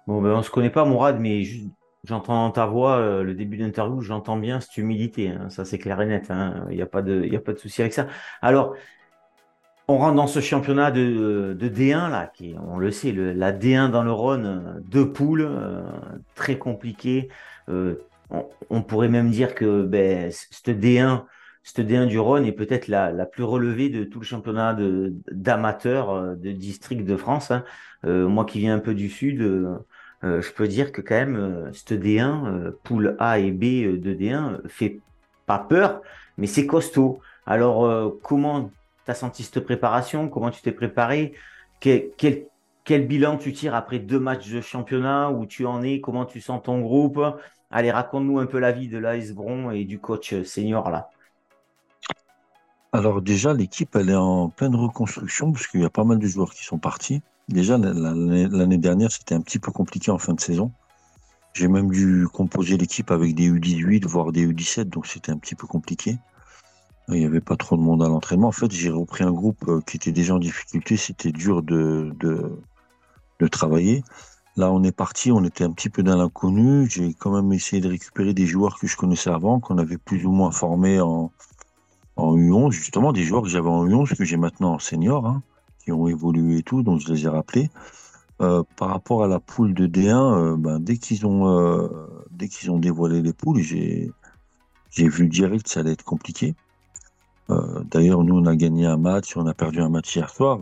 Bon, 0.07 0.21
ben, 0.21 0.31
on 0.31 0.43
se 0.43 0.51
connaît 0.51 0.69
pas, 0.69 0.83
Mourad, 0.85 1.19
mais 1.19 1.43
j'entends 2.03 2.45
dans 2.45 2.51
ta 2.51 2.65
voix, 2.65 2.97
euh, 2.97 3.23
le 3.23 3.33
début 3.33 3.57
d'interview, 3.57 4.01
j'entends 4.01 4.35
bien 4.37 4.59
cette 4.59 4.77
humilité, 4.77 5.29
hein. 5.29 5.49
Ça, 5.49 5.63
c'est 5.63 5.77
clair 5.79 6.01
et 6.01 6.05
net, 6.05 6.29
hein. 6.29 6.65
Il 6.69 6.75
n'y 6.75 6.81
a 6.81 6.85
pas 6.87 7.01
de, 7.01 7.21
de 7.21 7.57
souci 7.57 7.81
avec 7.81 7.93
ça. 7.93 8.07
Alors, 8.41 8.75
On 9.89 9.97
rentre 9.97 10.15
dans 10.15 10.27
ce 10.27 10.39
championnat 10.39 10.91
de, 10.91 11.55
de 11.59 11.67
D1, 11.69 12.09
là, 12.09 12.27
qui 12.33 12.55
on 12.65 12.77
le 12.77 12.89
sait, 12.91 13.11
la 13.11 13.51
D1 13.51 13.89
dans 13.89 14.03
le 14.03 14.13
Rhône, 14.13 14.45
euh, 14.45 14.79
deux 14.81 15.11
poules, 15.11 15.45
euh, 15.45 15.83
très 16.35 16.57
compliqué. 16.57 17.27
Euh, 17.69 17.95
on, 18.69 18.81
pourrait 18.81 19.09
même 19.09 19.29
dire 19.29 19.53
que 19.55 19.83
ben, 19.83 20.31
cette 20.31 20.69
D1, 20.79 21.25
cette 21.63 21.85
D1 21.85 22.07
du 22.07 22.17
Rhône 22.17 22.45
est 22.45 22.53
peut-être 22.53 22.87
la, 22.87 23.25
plus 23.25 23.43
relevée 23.43 23.89
de 23.89 24.05
tout 24.05 24.19
le 24.19 24.25
championnat 24.25 24.75
d'amateurs 25.31 26.35
de 26.37 26.51
district 26.51 27.05
de 27.05 27.15
France. 27.17 27.51
hein. 27.51 27.63
Moi 28.03 28.45
qui 28.45 28.59
viens 28.59 28.75
un 28.75 28.79
peu 28.79 28.93
du 28.95 29.09
sud, 29.09 29.41
euh, 30.23 30.41
je 30.41 30.51
peux 30.51 30.67
dire 30.67 30.91
que 30.91 31.01
quand 31.01 31.15
même, 31.15 31.35
euh, 31.35 31.73
cette 31.73 31.93
D1, 31.93 32.45
euh, 32.45 32.79
poule 32.83 33.15
A 33.19 33.39
et 33.39 33.51
B 33.51 33.63
euh, 33.63 33.97
de 33.97 34.13
D1, 34.13 34.53
euh, 34.53 34.67
fait 34.67 34.99
pas 35.45 35.59
peur, 35.59 36.01
mais 36.37 36.47
c'est 36.47 36.65
costaud. 36.65 37.19
Alors, 37.45 38.17
comment 38.21 38.71
tu 39.03 39.11
as 39.11 39.13
senti 39.13 39.43
cette 39.43 39.59
préparation? 39.59 40.29
Comment 40.29 40.49
tu 40.49 40.61
t'es 40.61 40.71
préparé? 40.71 41.33
Quel, 41.81 42.07
bilan 43.05 43.37
tu 43.37 43.51
tires 43.51 43.75
après 43.75 43.99
deux 43.99 44.19
matchs 44.19 44.49
de 44.49 44.61
championnat? 44.61 45.29
Où 45.29 45.45
tu 45.45 45.65
en 45.65 45.81
es? 45.83 45.99
Comment 45.99 46.25
tu 46.25 46.39
sens 46.39 46.63
ton 46.63 46.79
groupe? 46.79 47.19
Allez, 47.69 47.91
raconte-nous 47.91 48.39
un 48.39 48.45
peu 48.45 48.59
la 48.59 48.71
vie 48.71 48.87
de 48.87 48.97
l'AS 48.97 49.33
et 49.73 49.83
du 49.83 49.99
coach 49.99 50.33
senior 50.43 50.89
là. 50.89 51.09
Alors 52.93 53.21
déjà, 53.21 53.53
l'équipe, 53.53 53.93
elle 53.97 54.11
est 54.11 54.15
en 54.15 54.47
pleine 54.47 54.75
reconstruction 54.75 55.51
parce 55.51 55.67
qu'il 55.67 55.81
y 55.81 55.85
a 55.85 55.89
pas 55.89 56.05
mal 56.05 56.19
de 56.19 56.27
joueurs 56.27 56.53
qui 56.53 56.63
sont 56.63 56.77
partis. 56.77 57.21
Déjà, 57.49 57.77
la- 57.77 57.93
la- 57.93 58.13
l'année 58.47 58.77
dernière, 58.77 59.11
c'était 59.11 59.35
un 59.35 59.41
petit 59.41 59.59
peu 59.59 59.71
compliqué 59.71 60.11
en 60.11 60.17
fin 60.17 60.33
de 60.33 60.39
saison. 60.39 60.71
J'ai 61.53 61.67
même 61.67 61.91
dû 61.91 62.27
composer 62.33 62.77
l'équipe 62.77 63.11
avec 63.11 63.35
des 63.35 63.49
U18, 63.51 64.05
voire 64.07 64.31
des 64.31 64.45
U17, 64.47 64.89
donc 64.89 65.05
c'était 65.05 65.31
un 65.31 65.37
petit 65.37 65.55
peu 65.55 65.67
compliqué. 65.67 66.17
Il 67.09 67.15
n'y 67.15 67.25
avait 67.25 67.41
pas 67.41 67.57
trop 67.57 67.75
de 67.75 67.81
monde 67.81 68.01
à 68.01 68.07
l'entraînement. 68.07 68.47
En 68.47 68.51
fait, 68.53 68.71
j'ai 68.71 68.89
repris 68.89 69.23
un 69.23 69.31
groupe 69.31 69.67
euh, 69.67 69.81
qui 69.81 69.97
était 69.97 70.11
déjà 70.13 70.35
en 70.35 70.39
difficulté. 70.39 70.95
C'était 70.97 71.31
dur 71.31 71.61
de, 71.61 72.13
de, 72.19 73.47
travailler. 73.49 74.03
Là, 74.55 74.71
on 74.71 74.83
est 74.83 74.93
parti, 74.93 75.31
on 75.31 75.43
était 75.43 75.65
un 75.65 75.71
petit 75.73 75.89
peu 75.89 76.01
dans 76.01 76.15
l'inconnu. 76.15 76.89
J'ai 76.89 77.13
quand 77.13 77.31
même 77.31 77.51
essayé 77.51 77.81
de 77.81 77.89
récupérer 77.89 78.33
des 78.33 78.45
joueurs 78.45 78.79
que 78.79 78.87
je 78.87 78.95
connaissais 78.95 79.29
avant, 79.29 79.59
qu'on 79.59 79.77
avait 79.77 79.97
plus 79.97 80.25
ou 80.25 80.31
moins 80.31 80.51
formés 80.51 81.01
en, 81.01 81.29
en 82.15 82.37
U11, 82.37 82.71
justement, 82.71 83.11
des 83.11 83.23
joueurs 83.23 83.43
que 83.43 83.49
j'avais 83.49 83.69
en 83.69 83.85
U11, 83.85 84.15
que 84.15 84.23
j'ai 84.23 84.37
maintenant 84.37 84.75
en 84.75 84.79
senior, 84.79 85.27
hein, 85.27 85.43
qui 85.83 85.91
ont 85.91 86.07
évolué 86.07 86.59
et 86.59 86.63
tout, 86.63 86.83
donc 86.83 86.99
je 86.99 87.11
les 87.11 87.25
ai 87.25 87.29
rappelés. 87.29 87.69
Euh, 88.41 88.63
par 88.77 88.89
rapport 88.89 89.23
à 89.23 89.27
la 89.27 89.39
poule 89.39 89.73
de 89.73 89.87
D1, 89.87 90.09
euh, 90.09 90.57
ben, 90.57 90.79
dès 90.79 90.97
qu'ils 90.97 91.25
ont, 91.25 91.47
euh, 91.49 91.87
dès 92.31 92.47
qu'ils 92.47 92.71
ont 92.71 92.79
dévoilé 92.79 93.21
les 93.21 93.31
poules, 93.31 93.61
j'ai, 93.61 94.11
vu 94.97 95.27
direct 95.29 95.65
que 95.65 95.69
ça 95.69 95.81
allait 95.81 95.93
être 95.93 96.03
compliqué. 96.03 96.55
D'ailleurs, 97.91 98.23
nous, 98.23 98.35
on 98.35 98.45
a 98.47 98.55
gagné 98.55 98.87
un 98.87 98.97
match, 98.97 99.37
on 99.37 99.45
a 99.45 99.53
perdu 99.53 99.79
un 99.79 99.89
match 99.89 100.15
hier 100.15 100.29
soir. 100.29 100.59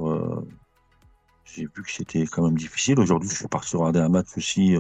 J'ai 1.45 1.63
vu 1.63 1.83
que 1.83 1.91
c'était 1.91 2.25
quand 2.25 2.43
même 2.43 2.57
difficile. 2.57 2.99
Aujourd'hui, 2.99 3.29
je 3.29 3.35
suis 3.35 3.47
parti 3.47 3.77
regarder 3.77 3.99
un 3.99 4.09
match 4.09 4.27
aussi. 4.35 4.75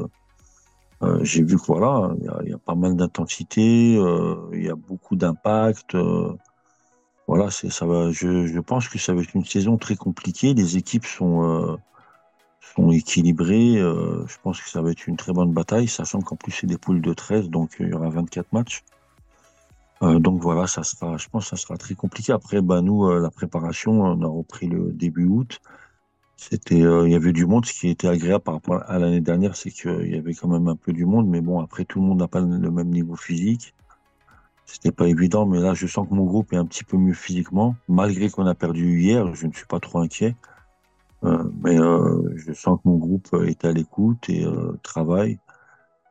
j'ai 1.21 1.43
vu 1.43 1.57
que 1.57 1.65
voilà, 1.65 2.13
il 2.43 2.49
y 2.49 2.53
a, 2.53 2.57
pas 2.57 2.75
mal 2.75 2.97
d'intensité, 2.97 3.93
il 3.93 4.63
y 4.63 4.69
a 4.69 4.75
beaucoup 4.75 5.15
d'impact. 5.15 5.95
Euh, 7.31 7.35
voilà, 7.35 7.51
ça. 7.51 7.85
Je, 8.11 8.59
pense 8.59 8.89
que 8.89 8.99
ça 8.99 9.13
va 9.13 9.21
être 9.21 9.35
une 9.35 9.45
saison 9.45 9.77
très 9.77 9.95
compliquée. 9.95 10.53
Les 10.53 10.77
équipes 10.77 11.05
sont, 11.05 11.43
euh, 11.43 11.77
sont 12.75 12.91
équilibrées. 12.91 13.77
Euh, 13.77 14.25
je 14.27 14.37
pense 14.43 14.61
que 14.61 14.69
ça 14.69 14.81
va 14.81 14.91
être 14.91 15.07
une 15.07 15.17
très 15.17 15.33
bonne 15.33 15.53
bataille, 15.53 15.87
sachant 15.87 16.21
qu'en 16.21 16.35
plus 16.35 16.51
c'est 16.51 16.67
des 16.67 16.77
poules 16.77 17.01
de 17.01 17.13
13, 17.13 17.49
donc 17.49 17.77
il 17.79 17.89
y 17.89 17.93
aura 17.93 18.09
24 18.09 18.51
matchs. 18.53 18.83
donc 20.01 20.41
voilà, 20.41 20.67
ça 20.67 20.83
sera, 20.83 21.17
je 21.17 21.29
pense 21.29 21.49
que 21.49 21.49
ça 21.55 21.61
sera 21.61 21.77
très 21.77 21.95
compliqué. 21.95 22.33
Après, 22.33 22.61
bah, 22.61 22.81
nous, 22.81 23.09
la 23.19 23.29
préparation, 23.29 24.01
on 24.01 24.21
a 24.23 24.27
repris 24.27 24.67
le 24.67 24.91
début 24.91 25.25
août. 25.27 25.61
C'était, 26.37 26.79
il 26.79 27.11
y 27.11 27.15
avait 27.15 27.33
du 27.33 27.45
monde. 27.45 27.65
Ce 27.65 27.73
qui 27.73 27.89
était 27.89 28.07
agréable 28.07 28.43
par 28.43 28.55
rapport 28.55 28.81
à 28.87 28.97
l'année 28.99 29.21
dernière, 29.21 29.55
c'est 29.55 29.69
qu'il 29.71 30.09
y 30.09 30.17
avait 30.17 30.33
quand 30.33 30.47
même 30.47 30.67
un 30.67 30.75
peu 30.75 30.91
du 30.91 31.05
monde. 31.05 31.27
Mais 31.27 31.41
bon, 31.41 31.61
après, 31.61 31.85
tout 31.85 31.99
le 32.01 32.07
monde 32.07 32.19
n'a 32.19 32.27
pas 32.27 32.41
le 32.41 32.71
même 32.71 32.89
niveau 32.89 33.15
physique. 33.15 33.75
C'était 34.73 34.93
pas 34.93 35.09
évident, 35.09 35.45
mais 35.45 35.59
là, 35.59 35.73
je 35.73 35.85
sens 35.85 36.07
que 36.07 36.13
mon 36.13 36.23
groupe 36.23 36.53
est 36.53 36.55
un 36.55 36.65
petit 36.65 36.85
peu 36.85 36.95
mieux 36.95 37.13
physiquement. 37.13 37.75
Malgré 37.89 38.29
qu'on 38.29 38.45
a 38.45 38.55
perdu 38.55 39.01
hier, 39.01 39.35
je 39.35 39.45
ne 39.45 39.51
suis 39.51 39.65
pas 39.65 39.81
trop 39.81 39.99
inquiet. 39.99 40.33
Euh, 41.25 41.43
mais 41.61 41.77
euh, 41.77 42.31
je 42.37 42.53
sens 42.53 42.79
que 42.81 42.87
mon 42.87 42.95
groupe 42.95 43.27
est 43.45 43.65
à 43.65 43.73
l'écoute 43.73 44.29
et 44.29 44.45
euh, 44.45 44.79
travaille. 44.81 45.39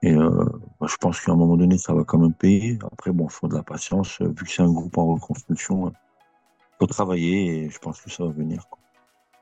Et 0.03 0.13
je 0.13 0.97
pense 1.01 1.21
qu'à 1.21 1.33
un 1.33 1.37
moment 1.37 1.57
donné, 1.57 1.79
ça 1.79 1.95
va 1.95 2.05
quand 2.05 2.19
même 2.19 2.35
payer. 2.35 2.79
Après, 2.93 3.13
bon, 3.13 3.29
il 3.29 3.33
faut 3.33 3.49
de 3.49 3.55
la 3.55 3.63
patience. 3.63 4.21
Vu 4.21 4.45
que 4.45 4.51
c'est 4.51 4.63
un 4.63 4.73
groupe 4.73 4.97
en 4.99 5.07
reconstruction, 5.15 5.89
il 5.89 6.77
faut 6.79 6.87
travailler 6.87 7.65
et 7.65 7.71
je 7.71 7.79
pense 7.79 8.01
que 8.03 8.11
ça 8.11 8.25
va 8.25 8.31
venir. 8.31 8.67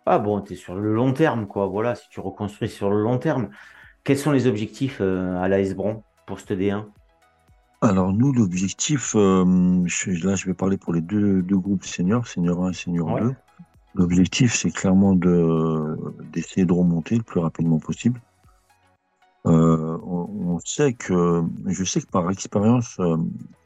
Ah 0.07 0.21
bon, 0.21 0.41
tu 0.41 0.53
es 0.53 0.57
sur 0.57 0.77
le 0.77 0.95
long 0.95 1.13
terme, 1.13 1.49
quoi. 1.49 1.67
Voilà, 1.67 1.97
si 1.97 2.09
tu 2.09 2.21
reconstruis 2.21 2.69
sur 2.69 2.89
le 2.89 3.03
long 3.03 3.19
terme, 3.19 3.51
quels 4.05 4.19
sont 4.19 4.33
les 4.33 4.47
objectifs 4.47 5.01
à 5.01 5.49
l'AS 5.49 5.75
Bron 5.75 6.05
pour 6.25 6.39
ce 6.39 6.55
D1 6.55 6.87
alors 7.81 8.13
nous, 8.13 8.33
l'objectif, 8.33 9.15
euh, 9.15 9.45
là 10.25 10.35
je 10.35 10.47
vais 10.47 10.55
parler 10.55 10.77
pour 10.77 10.93
les 10.93 11.01
deux, 11.01 11.43
deux 11.43 11.59
groupes 11.59 11.85
seniors, 11.85 12.27
senior 12.27 12.65
1 12.65 12.71
et 12.71 12.75
senior 12.75 13.21
2. 13.21 13.35
L'objectif, 13.95 14.55
c'est 14.55 14.71
clairement 14.71 15.15
de 15.15 15.97
d'essayer 16.33 16.67
de 16.67 16.73
remonter 16.73 17.17
le 17.17 17.23
plus 17.23 17.39
rapidement 17.41 17.79
possible. 17.79 18.21
Euh, 19.47 19.97
on, 20.03 20.59
sait 20.65 20.93
que, 20.93 21.45
je 21.67 21.85
sais 21.85 22.01
que 22.01 22.07
par 22.07 22.29
expérience, 22.31 22.97
euh, 22.99 23.17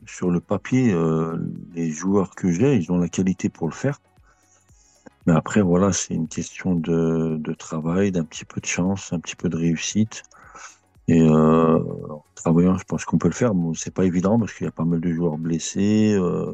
sur 0.06 0.30
le 0.30 0.40
papier, 0.40 0.94
les 1.74 1.90
joueurs 1.90 2.34
que 2.34 2.50
j'ai, 2.52 2.76
ils 2.76 2.92
ont 2.92 2.98
la 2.98 3.08
qualité 3.08 3.48
pour 3.48 3.66
le 3.66 3.72
faire. 3.72 3.98
Mais 5.26 5.32
après, 5.32 5.62
voilà, 5.62 5.92
c'est 5.92 6.14
une 6.14 6.28
question 6.28 6.74
de, 6.74 7.36
de 7.38 7.52
travail, 7.54 8.12
d'un 8.12 8.24
petit 8.24 8.44
peu 8.44 8.60
de 8.60 8.66
chance, 8.66 9.12
un 9.12 9.20
petit 9.20 9.36
peu 9.36 9.48
de 9.48 9.56
réussite. 9.56 10.22
Et 11.08 11.20
euh, 11.20 11.78
en 12.10 12.24
travaillant, 12.34 12.78
je 12.78 12.84
pense 12.84 13.04
qu'on 13.04 13.18
peut 13.18 13.28
le 13.28 13.34
faire. 13.34 13.54
Bon, 13.54 13.74
c'est 13.74 13.92
pas 13.92 14.04
évident 14.04 14.38
parce 14.38 14.52
qu'il 14.54 14.64
y 14.64 14.68
a 14.68 14.72
pas 14.72 14.84
mal 14.84 15.00
de 15.00 15.12
joueurs 15.12 15.38
blessés. 15.38 16.14
Euh, 16.14 16.52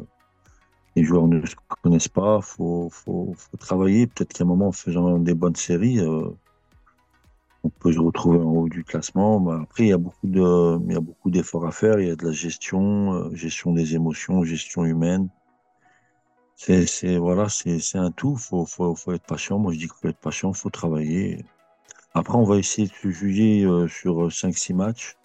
les 0.97 1.05
joueurs 1.05 1.28
ne 1.28 1.45
se 1.47 1.55
connaissent 1.83 2.09
pas. 2.09 2.40
Faut, 2.40 2.88
faut, 2.90 3.35
faut 3.37 3.57
travailler. 3.59 4.07
Peut-être 4.07 4.33
qu'à 4.33 4.45
un 4.45 4.47
moment, 4.47 4.69
en 4.69 4.73
faisant 4.73 5.19
des 5.19 5.35
bonnes 5.35 5.57
séries, 5.57 6.00
euh, 6.00 6.28
on 7.64 7.69
peut 7.69 7.93
se 7.93 8.00
retrouver 8.00 8.38
en 8.38 8.50
haut 8.50 8.69
du 8.69 8.85
classement. 8.85 9.40
Bah, 9.40 9.61
après, 9.62 9.85
il 9.85 9.88
y 9.88 9.93
a 9.93 9.99
beaucoup 9.99 10.26
de, 10.26 10.78
il 10.87 10.93
y 10.93 10.97
a 10.97 11.00
beaucoup 11.00 11.31
d'efforts 11.31 11.67
à 11.67 11.73
faire. 11.73 12.00
Il 12.00 12.09
y 12.09 12.11
a 12.11 12.17
de 12.17 12.25
la 12.25 12.33
gestion, 12.33 13.12
euh, 13.14 13.35
gestion 13.35 13.73
des 13.73 13.95
émotions, 13.95 14.43
gestion 14.45 14.85
humaine. 14.85 15.28
C'est, 16.57 17.17
voilà, 17.19 17.49
c'est, 17.49 17.78
un 17.95 18.11
tout. 18.11 18.37
Faut, 18.37 18.67
faut, 18.67 18.95
faut 18.95 19.12
être 19.12 19.25
patient. 19.25 19.59
Moi, 19.59 19.73
je 19.73 19.78
dis 19.78 19.85
qu'il 19.85 19.95
faut 20.00 20.09
être 20.09 20.19
patient. 20.19 20.52
Faut 20.52 20.71
travailler. 20.71 21.45
Après, 22.18 22.37
on 22.37 22.42
va 22.42 22.56
essayer 22.56 22.88
de 22.88 22.92
se 22.92 23.10
juger 23.10 23.64
euh, 23.64 23.87
sur 23.87 24.26
5-6 24.26 24.72
euh, 24.72 24.75
matchs. 24.75 25.16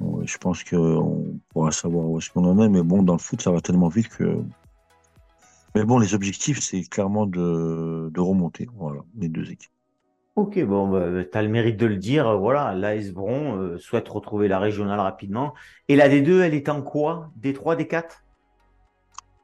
je 0.00 0.38
pense 0.38 0.64
qu'on 0.64 1.38
pourra 1.50 1.70
savoir 1.70 2.04
où 2.06 2.18
est-ce 2.18 2.30
qu'on 2.30 2.44
en 2.44 2.60
est. 2.60 2.68
Mais 2.68 2.82
bon, 2.82 3.04
dans 3.04 3.12
le 3.12 3.20
foot, 3.20 3.40
ça 3.40 3.52
va 3.52 3.60
tellement 3.60 3.88
vite 3.88 4.08
que. 4.08 4.42
Mais 5.76 5.84
bon, 5.84 6.00
les 6.00 6.14
objectifs, 6.14 6.58
c'est 6.58 6.82
clairement 6.82 7.26
de, 7.26 8.10
remonter. 8.18 8.68
Voilà, 8.74 9.02
les 9.16 9.28
deux 9.28 9.52
équipes. 9.52 9.70
Ok, 10.34 10.60
bon, 10.64 10.88
bah, 10.88 11.24
tu 11.24 11.38
as 11.38 11.42
le 11.42 11.48
mérite 11.48 11.76
de 11.76 11.86
le 11.86 11.96
dire. 11.96 12.36
Voilà, 12.38 12.74
l'AS 12.74 13.12
Bron 13.12 13.56
euh, 13.56 13.78
souhaite 13.78 14.08
retrouver 14.08 14.48
la 14.48 14.58
régionale 14.58 14.98
rapidement. 14.98 15.54
Et 15.86 15.94
la 15.94 16.08
D2, 16.08 16.40
elle 16.40 16.54
est 16.54 16.68
en 16.68 16.82
quoi? 16.82 17.30
D3, 17.40 17.76
D4 17.76 18.22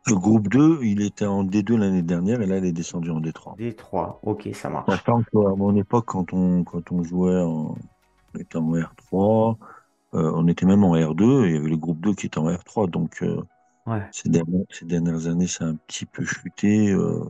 le 0.07 0.15
groupe 0.15 0.49
2, 0.49 0.81
il 0.83 1.03
était 1.03 1.27
en 1.27 1.45
D2 1.45 1.77
l'année 1.77 2.03
dernière 2.03 2.41
et 2.41 2.47
là, 2.47 2.59
il 2.59 2.65
est 2.65 2.73
descendu 2.73 3.11
en 3.11 3.21
D3. 3.21 3.59
D3, 3.59 4.19
ok, 4.23 4.49
ça 4.55 4.71
marche. 4.71 4.89
Enfin, 4.89 5.23
à 5.35 5.57
mon 5.57 5.75
époque, 5.75 6.07
quand 6.07 6.33
on, 6.33 6.63
quand 6.63 6.93
on 6.93 7.03
jouait 7.03 7.41
en, 7.41 7.77
on 8.35 8.39
était 8.39 8.57
en 8.57 8.73
R3, 8.73 9.57
euh, 10.15 10.33
on 10.35 10.47
était 10.47 10.67
même 10.67 10.85
en 10.85 10.95
R2 10.95 11.45
et 11.45 11.49
il 11.49 11.55
y 11.55 11.59
avait 11.59 11.69
le 11.69 11.77
groupe 11.77 12.01
2 12.01 12.15
qui 12.15 12.27
était 12.27 12.39
en 12.39 12.49
R3. 12.49 12.89
Donc, 12.89 13.23
euh, 13.23 13.43
ces, 14.13 14.29
dernières, 14.29 15.27
années, 15.27 15.49
c'est 15.49 15.65
un 15.65 15.75
petit 15.75 16.07
peu 16.07 16.25
chuté. 16.25 16.91
Euh, 16.93 17.25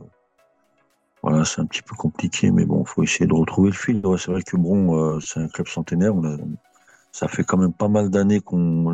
voilà, 1.23 1.45
c'est 1.45 1.61
un 1.61 1.65
petit 1.65 1.81
peu 1.81 1.95
compliqué, 1.95 2.51
mais 2.51 2.65
bon, 2.65 2.83
il 2.83 2.87
faut 2.87 3.03
essayer 3.03 3.25
de 3.25 3.33
retrouver 3.33 3.71
le 3.71 3.75
fil. 3.75 4.01
c'est 4.19 4.31
vrai 4.31 4.43
que 4.43 4.55
bon, 4.55 5.19
c'est 5.19 5.39
un 5.39 5.47
club 5.47 5.67
centenaire. 5.67 6.13
ça 7.11 7.27
fait 7.27 7.43
quand 7.43 7.57
même 7.57 7.73
pas 7.73 7.87
mal 7.87 8.11
d'années 8.11 8.39
qu'on 8.39 8.91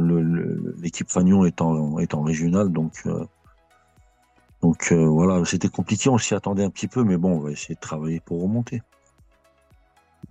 l'équipe 0.78 1.10
Fagnon 1.10 1.46
est 1.46 1.62
en, 1.62 2.00
est 2.00 2.14
en 2.14 2.22
régional, 2.24 2.70
donc 2.72 3.04
donc 4.64 4.94
euh, 4.94 5.06
voilà, 5.06 5.44
c'était 5.44 5.68
compliqué, 5.68 6.10
on 6.10 6.18
s'y 6.18 6.34
attendait 6.34 6.64
un 6.64 6.70
petit 6.70 6.88
peu, 6.88 7.04
mais 7.04 7.18
bon, 7.18 7.34
on 7.34 7.40
va 7.40 7.52
essayer 7.52 7.76
de 7.76 7.82
travailler 7.82 8.22
pour 8.22 8.42
remonter. 8.42 8.82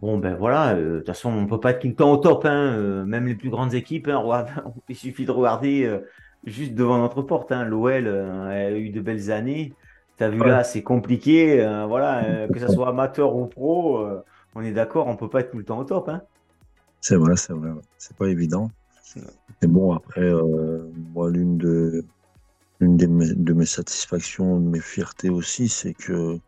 Bon, 0.01 0.17
ben 0.17 0.35
voilà, 0.35 0.75
euh, 0.75 0.95
de 0.95 0.99
toute 1.01 1.09
façon, 1.09 1.29
on 1.29 1.43
ne 1.43 1.47
peut 1.47 1.61
pas 1.61 1.73
être 1.73 1.81
tout 1.81 1.89
le 1.89 1.95
temps 1.95 2.11
au 2.11 2.17
top, 2.17 2.47
hein, 2.47 2.73
euh, 2.79 3.05
même 3.05 3.27
les 3.27 3.35
plus 3.35 3.51
grandes 3.51 3.75
équipes. 3.75 4.09
Hein, 4.09 4.47
il 4.89 4.97
suffit 4.97 5.27
de 5.27 5.31
regarder 5.31 6.01
juste 6.45 6.75
devant 6.75 6.97
notre 6.97 7.21
porte. 7.21 7.53
Hein, 7.53 7.65
L'OL 7.65 8.09
a 8.09 8.71
eu 8.71 8.89
de 8.89 9.03
belles 9.03 9.31
années. 9.31 9.75
Tu 10.17 10.25
as 10.25 10.31
vu 10.31 10.39
là, 10.39 10.65
c'est 10.65 10.83
compliqué. 10.83 11.63
voilà, 11.87 12.49
que 12.49 12.59
ce 12.59 12.69
soit 12.69 12.89
amateur 12.89 13.37
ou 13.37 13.45
pro, 13.47 14.03
on 14.55 14.63
est 14.63 14.73
d'accord, 14.73 15.09
on 15.09 15.13
ne 15.13 15.19
peut 15.19 15.29
pas 15.29 15.41
être 15.41 15.51
tout 15.51 15.59
le 15.59 15.65
temps 15.65 15.79
au 15.79 15.85
top. 15.85 16.11
C'est 17.03 17.17
vrai, 17.17 17.37
c'est 17.37 17.53
vrai. 17.53 17.69
C'est 17.99 18.17
pas 18.17 18.29
évident. 18.29 18.71
Mais 19.61 19.69
bon, 19.69 19.93
après, 19.93 20.33
moi, 21.13 21.31
l'une 21.31 21.59
de 21.59 22.07
une 22.83 22.97
de 22.97 23.53
mes, 23.53 23.67
satisfactions, 23.67 24.59
de 24.61 24.69
mes 24.69 24.81
fiertés 24.81 25.31
aussi, 25.31 25.69
c'est 25.69 25.95
que, 25.95 26.39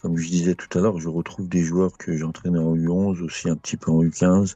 comme 0.00 0.16
je 0.16 0.28
disais 0.28 0.54
tout 0.54 0.78
à 0.78 0.82
l'heure, 0.82 0.98
je 0.98 1.08
retrouve 1.08 1.48
des 1.48 1.62
joueurs 1.62 1.96
que 1.96 2.16
j'entraînais 2.16 2.58
en 2.58 2.76
U11, 2.76 3.22
aussi 3.22 3.48
un 3.48 3.56
petit 3.56 3.76
peu 3.76 3.90
en 3.90 4.02
U15. 4.02 4.54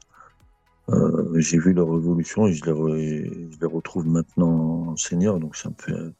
Euh, 0.89 1.33
j'ai 1.35 1.57
vu 1.57 1.73
leur 1.73 1.87
évolution 1.87 2.47
et 2.47 2.53
je 2.53 2.63
les, 2.65 3.25
je 3.51 3.59
les 3.59 3.67
retrouve 3.67 4.07
maintenant 4.07 4.89
en 4.89 4.95
senior, 4.95 5.39
donc 5.39 5.55
ça 5.55 5.69
me 5.69 5.75
fait, 5.77 6.13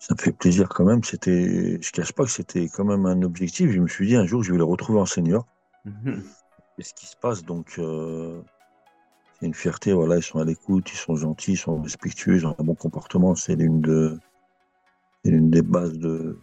ça 0.00 0.14
me 0.14 0.20
fait 0.20 0.32
plaisir 0.32 0.68
quand 0.68 0.84
même. 0.84 1.04
C'était, 1.04 1.78
je 1.80 1.92
cache 1.92 2.12
pas 2.12 2.24
que 2.24 2.30
c'était 2.30 2.68
quand 2.68 2.84
même 2.84 3.06
un 3.06 3.22
objectif. 3.22 3.70
Je 3.70 3.80
me 3.80 3.86
suis 3.86 4.08
dit 4.08 4.16
un 4.16 4.26
jour 4.26 4.42
je 4.42 4.52
vais 4.52 4.58
les 4.58 4.64
retrouver 4.64 4.98
en 4.98 5.06
senior. 5.06 5.46
Mhm. 5.84 6.22
Et 6.78 6.82
ce 6.82 6.92
qui 6.94 7.06
se 7.06 7.16
passe, 7.16 7.44
donc 7.44 7.76
euh, 7.78 8.40
une 9.46 9.54
fierté. 9.54 9.92
Voilà, 9.92 10.16
ils 10.16 10.22
sont 10.22 10.38
à 10.38 10.44
l'écoute, 10.44 10.90
ils 10.92 10.96
sont 10.96 11.16
gentils, 11.16 11.52
ils 11.52 11.56
sont 11.56 11.80
respectueux, 11.80 12.36
ils 12.36 12.46
ont 12.46 12.54
un 12.58 12.64
bon 12.64 12.74
comportement. 12.74 13.34
C'est 13.34 13.56
l'une 13.56 13.80
de, 13.80 14.18
l'une 15.24 15.50
des 15.50 15.62
bases 15.62 15.98
de 15.98 16.38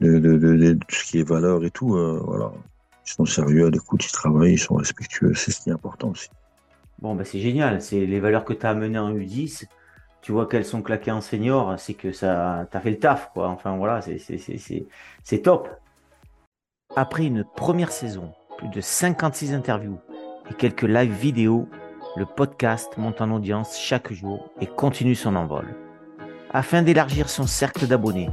de, 0.00 0.78
ce 0.88 1.04
qui 1.04 1.20
est 1.20 1.28
valeur 1.28 1.64
et 1.64 1.70
tout. 1.70 1.94
Euh, 1.94 2.20
voilà, 2.24 2.52
ils 3.06 3.10
sont 3.10 3.24
sérieux, 3.24 3.66
à 3.66 3.70
l'écoute, 3.70 4.04
ils 4.04 4.12
travaillent, 4.12 4.54
ils 4.54 4.58
sont 4.58 4.74
respectueux. 4.74 5.34
C'est 5.34 5.50
ce 5.50 5.60
qui 5.60 5.70
est 5.70 5.72
important 5.72 6.10
aussi. 6.10 6.28
Bon, 6.98 7.14
ben 7.14 7.24
c'est 7.24 7.40
génial. 7.40 7.80
C'est 7.82 8.06
les 8.06 8.20
valeurs 8.20 8.44
que 8.44 8.52
tu 8.52 8.66
as 8.66 8.70
amenées 8.70 8.98
en 8.98 9.12
U10. 9.12 9.66
Tu 10.20 10.30
vois 10.30 10.46
qu'elles 10.46 10.64
sont 10.64 10.82
claquées 10.82 11.10
en 11.10 11.20
senior, 11.20 11.74
c'est 11.78 11.94
que 11.94 12.12
ça, 12.12 12.68
t'as 12.70 12.78
fait 12.78 12.92
le 12.92 12.98
taf, 12.98 13.32
quoi. 13.32 13.48
Enfin 13.48 13.76
voilà, 13.76 14.00
c'est 14.02 15.42
top. 15.42 15.68
Après 16.94 17.24
une 17.24 17.44
première 17.56 17.90
saison, 17.90 18.32
plus 18.56 18.68
de 18.68 18.80
56 18.80 19.52
interviews 19.52 19.98
et 20.48 20.54
quelques 20.54 20.82
live 20.82 21.12
vidéos 21.12 21.68
le 22.14 22.26
podcast 22.26 22.98
monte 22.98 23.20
en 23.22 23.30
audience 23.30 23.78
chaque 23.78 24.12
jour 24.12 24.50
et 24.60 24.66
continue 24.66 25.14
son 25.14 25.34
envol. 25.34 25.74
Afin 26.50 26.82
d'élargir 26.82 27.30
son 27.30 27.46
cercle 27.46 27.86
d'abonnés, 27.86 28.28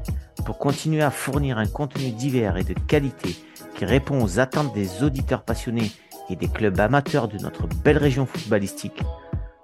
pour 0.46 0.58
continuer 0.58 1.02
à 1.02 1.12
fournir 1.12 1.58
un 1.58 1.66
contenu 1.66 2.12
divers 2.12 2.58
et 2.58 2.66
de 2.66 2.74
qualité 2.74 3.36
qui 3.76 3.86
répond 3.86 4.22
aux 4.22 4.40
attentes 4.40 4.74
des 4.74 5.04
auditeurs 5.04 5.44
passionnés 5.44 5.92
et 6.30 6.36
des 6.36 6.50
clubs 6.50 6.80
amateurs 6.80 7.30
de 7.30 7.38
notre 7.38 7.68
belle 7.68 7.98
région 7.98 8.26
footballistique, 8.26 9.02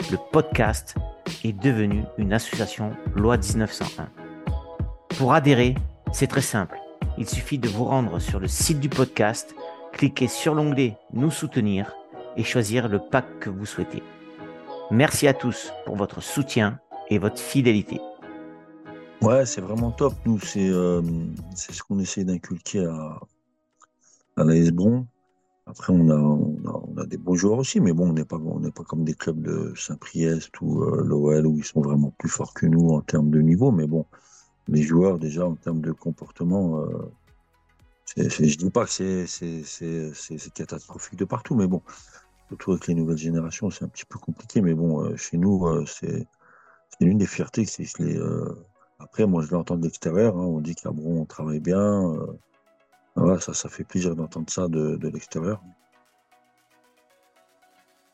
le 0.10 0.18
podcast 0.32 0.96
est 1.44 1.54
devenu 1.54 2.04
une 2.18 2.32
association 2.32 2.92
loi 3.16 3.38
1901. 3.38 4.08
Pour 5.18 5.34
adhérer, 5.34 5.76
c'est 6.14 6.28
très 6.28 6.42
simple. 6.42 6.78
Il 7.18 7.28
suffit 7.28 7.58
de 7.58 7.68
vous 7.68 7.86
rendre 7.86 8.20
sur 8.20 8.40
le 8.40 8.48
site 8.48 8.80
du 8.80 8.90
podcast, 8.90 9.56
cliquer 9.92 10.28
sur 10.28 10.54
l'onglet 10.54 10.98
Nous 11.14 11.32
soutenir 11.32 11.94
et 12.38 12.44
choisir 12.44 12.88
le 12.88 13.00
pack 13.00 13.40
que 13.40 13.50
vous 13.50 13.66
souhaitez. 13.66 14.04
Merci 14.92 15.28
à 15.28 15.34
tous 15.34 15.72
pour 15.86 15.96
votre 15.96 16.22
soutien 16.22 16.80
et 17.10 17.18
votre 17.18 17.40
fidélité. 17.40 18.00
Ouais, 19.22 19.46
c'est 19.46 19.62
vraiment 19.62 19.92
top. 19.92 20.14
Nous, 20.26 20.40
c'est 20.40 20.70
euh, 20.70 21.02
ce 21.56 21.82
qu'on 21.82 22.00
essaie 22.00 22.24
d'inculquer 22.24 22.86
à, 22.86 23.20
à 24.38 24.44
la 24.44 24.72
Bron. 24.72 25.08
Après, 25.68 25.92
on 25.92 26.10
a, 26.12 26.16
on 26.16 26.98
a, 26.98 27.06
des 27.08 27.18
beaux 27.18 27.36
joueurs 27.36 27.58
aussi, 27.58 27.80
mais 27.80 27.92
bon, 27.92 28.10
on 28.10 28.14
n'est 28.14 28.26
pas, 28.26 28.38
pas 28.38 28.84
comme 28.84 29.04
des 29.04 29.16
clubs 29.16 29.42
de 29.42 29.74
Saint-Priest 29.76 30.62
ou 30.62 30.84
euh, 30.84 31.04
l'OL 31.04 31.48
où 31.48 31.58
ils 31.58 31.64
sont 31.64 31.82
vraiment 31.82 32.14
plus 32.20 32.30
forts 32.30 32.54
que 32.54 32.68
nous 32.68 32.90
en 32.90 33.02
termes 33.02 33.32
de 33.32 33.42
niveau. 33.42 33.72
Mais 33.72 33.88
bon, 33.88 34.06
les 34.68 34.84
joueurs, 34.84 35.18
déjà, 35.18 35.48
en 35.48 35.56
termes 35.56 35.82
de 35.82 35.92
comportement, 35.92 36.82
euh, 36.82 37.12
je 38.16 38.44
ne 38.44 38.56
dis 38.56 38.70
pas 38.70 38.86
que 38.86 39.26
c'est 39.26 40.54
catastrophique 40.54 41.18
de 41.18 41.26
partout, 41.26 41.56
mais 41.56 41.66
bon, 41.66 41.82
surtout 42.50 42.72
avec 42.72 42.88
les 42.88 42.96
nouvelles 42.96 43.18
générations, 43.18 43.70
c'est 43.70 43.86
un 43.86 43.88
petit 43.88 44.06
peu 44.06 44.20
compliqué. 44.20 44.62
Mais 44.62 44.74
bon, 44.74 45.04
euh, 45.04 45.16
chez 45.16 45.38
nous, 45.38 45.66
euh, 45.68 45.86
c'est 45.86 46.28
l'une 47.02 47.18
des 47.18 47.28
fiertés. 47.28 47.66
les, 48.00 48.20
après, 49.00 49.26
moi, 49.26 49.44
je 49.44 49.52
l'entends 49.52 49.78
de 49.78 49.84
l'extérieur. 49.84 50.38
Hein, 50.38 50.46
on 50.46 50.62
dit 50.62 50.76
qu'à 50.76 50.92
Bron, 50.92 51.22
on 51.22 51.26
travaille 51.26 51.60
bien. 51.60 52.16
voilà, 53.16 53.40
ça, 53.40 53.54
ça 53.54 53.70
fait 53.70 53.84
plaisir 53.84 54.16
d'entendre 54.16 54.50
ça 54.50 54.68
de, 54.68 54.96
de 54.96 55.10
l'extérieur. 55.10 55.62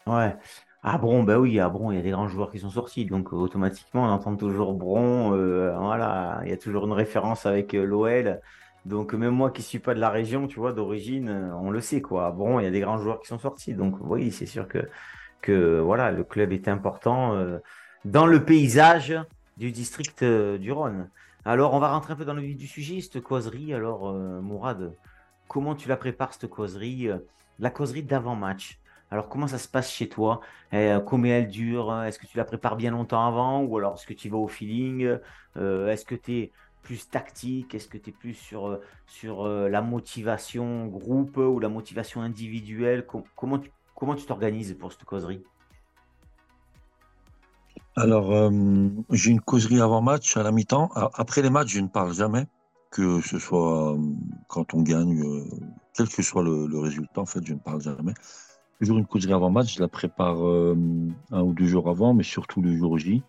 Ouais. 0.07 0.35
Ah 0.83 0.97
Bron, 0.97 1.23
bah 1.23 1.37
oui, 1.39 1.59
à 1.59 1.69
Bron, 1.69 1.91
il 1.91 1.97
y 1.97 1.99
a 1.99 2.01
des 2.01 2.09
grands 2.09 2.27
joueurs 2.27 2.51
qui 2.51 2.57
sont 2.59 2.71
sortis, 2.71 3.05
donc 3.05 3.33
automatiquement 3.33 4.03
on 4.05 4.09
entend 4.09 4.35
toujours 4.35 4.73
Bron, 4.73 5.31
euh, 5.35 5.77
voilà, 5.77 6.41
il 6.43 6.49
y 6.49 6.53
a 6.53 6.57
toujours 6.57 6.85
une 6.87 6.93
référence 6.93 7.45
avec 7.45 7.75
euh, 7.75 7.85
l'OL. 7.85 8.41
Donc 8.85 9.13
même 9.13 9.33
moi 9.33 9.51
qui 9.51 9.61
suis 9.61 9.79
pas 9.79 9.93
de 9.93 9.99
la 9.99 10.09
région, 10.09 10.47
tu 10.47 10.59
vois, 10.59 10.73
d'origine, 10.73 11.29
euh, 11.29 11.55
on 11.55 11.69
le 11.69 11.81
sait 11.81 12.01
quoi. 12.01 12.25
À 12.27 12.31
Bron, 12.31 12.59
il 12.59 12.63
y 12.63 12.67
a 12.67 12.71
des 12.71 12.79
grands 12.79 12.97
joueurs 12.97 13.19
qui 13.19 13.27
sont 13.27 13.39
sortis, 13.39 13.73
donc 13.73 13.95
oui, 14.01 14.31
c'est 14.31 14.45
sûr 14.45 14.67
que, 14.67 14.89
que 15.41 15.79
voilà, 15.79 16.11
le 16.11 16.23
club 16.23 16.51
est 16.51 16.67
important 16.67 17.35
dans 18.05 18.25
le 18.25 18.43
paysage 18.43 19.15
du 19.57 19.71
district 19.71 20.23
du 20.23 20.71
Rhône. 20.71 21.09
Alors 21.45 21.73
on 21.73 21.79
va 21.79 21.91
rentrer 21.91 22.13
un 22.13 22.15
peu 22.15 22.25
dans 22.25 22.33
le 22.33 22.41
vif 22.41 22.57
du 22.57 22.67
sujet, 22.67 23.01
cette 23.01 23.21
causerie. 23.21 23.73
Alors 23.73 24.11
Mourad, 24.13 24.93
comment 25.47 25.75
tu 25.75 25.87
la 25.87 25.97
prépares 25.97 26.33
cette 26.33 26.49
causerie, 26.49 27.09
la 27.59 27.69
causerie 27.69 28.03
d'avant-match? 28.03 28.79
Alors, 29.13 29.27
comment 29.27 29.47
ça 29.47 29.57
se 29.57 29.67
passe 29.67 29.91
chez 29.91 30.07
toi? 30.07 30.39
Euh, 30.73 31.01
Combien 31.01 31.39
elle 31.39 31.49
dure? 31.49 31.93
Est-ce 32.03 32.17
que 32.17 32.25
tu 32.25 32.37
la 32.37 32.45
prépares 32.45 32.77
bien 32.77 32.91
longtemps 32.91 33.27
avant? 33.27 33.61
Ou 33.61 33.77
alors 33.77 33.95
est-ce 33.95 34.07
que 34.07 34.13
tu 34.13 34.29
vas 34.29 34.37
au 34.37 34.47
feeling? 34.47 35.17
Euh, 35.57 35.89
Est-ce 35.89 36.05
que 36.05 36.15
tu 36.15 36.37
es 36.37 36.51
plus 36.81 37.09
tactique? 37.09 37.75
Est-ce 37.75 37.87
que 37.87 37.97
tu 37.97 38.09
es 38.09 38.13
plus 38.13 38.33
sur, 38.33 38.67
euh, 38.67 38.81
sur 39.07 39.47
la 39.47 39.81
motivation 39.81 40.87
groupe 40.87 41.37
ou 41.37 41.59
la 41.59 41.69
motivation 41.69 42.21
individuelle? 42.21 43.05
Comment 43.35 43.59
tu 43.59 43.71
comment 43.95 44.15
t'organises 44.15 44.75
pour 44.79 44.91
cette 44.91 45.03
causerie? 45.03 45.43
Alors, 47.95 48.51
j'ai 49.11 49.31
une 49.31 49.41
causerie 49.41 49.79
avant 49.79 50.01
match 50.01 50.37
à 50.37 50.43
la 50.43 50.51
mi-temps. 50.51 50.89
Après 51.13 51.41
les 51.41 51.49
matchs, 51.49 51.73
je 51.73 51.81
ne 51.81 51.87
parle 51.87 52.13
jamais, 52.13 52.47
que 52.89 53.21
ce 53.21 53.37
soit 53.37 53.95
quand 54.47 54.73
on 54.73 54.81
gagne, 54.81 55.23
quel 55.93 56.07
que 56.07 56.23
soit 56.23 56.41
le, 56.41 56.79
résultat, 56.79 57.21
en 57.21 57.25
fait, 57.25 57.45
je 57.45 57.53
ne 57.53 57.59
parle 57.59 57.81
jamais 57.81 58.13
toujours 58.81 58.97
une 58.97 59.05
causerie 59.05 59.33
avant 59.33 59.51
match. 59.51 59.75
Je 59.75 59.79
la 59.79 59.87
prépare 59.87 60.43
euh, 60.43 60.75
un 61.31 61.41
ou 61.43 61.53
deux 61.53 61.67
jours 61.67 61.87
avant, 61.87 62.15
mais 62.15 62.23
surtout 62.23 62.61
le 62.61 62.75
jour 62.75 62.97
J. 62.97 63.21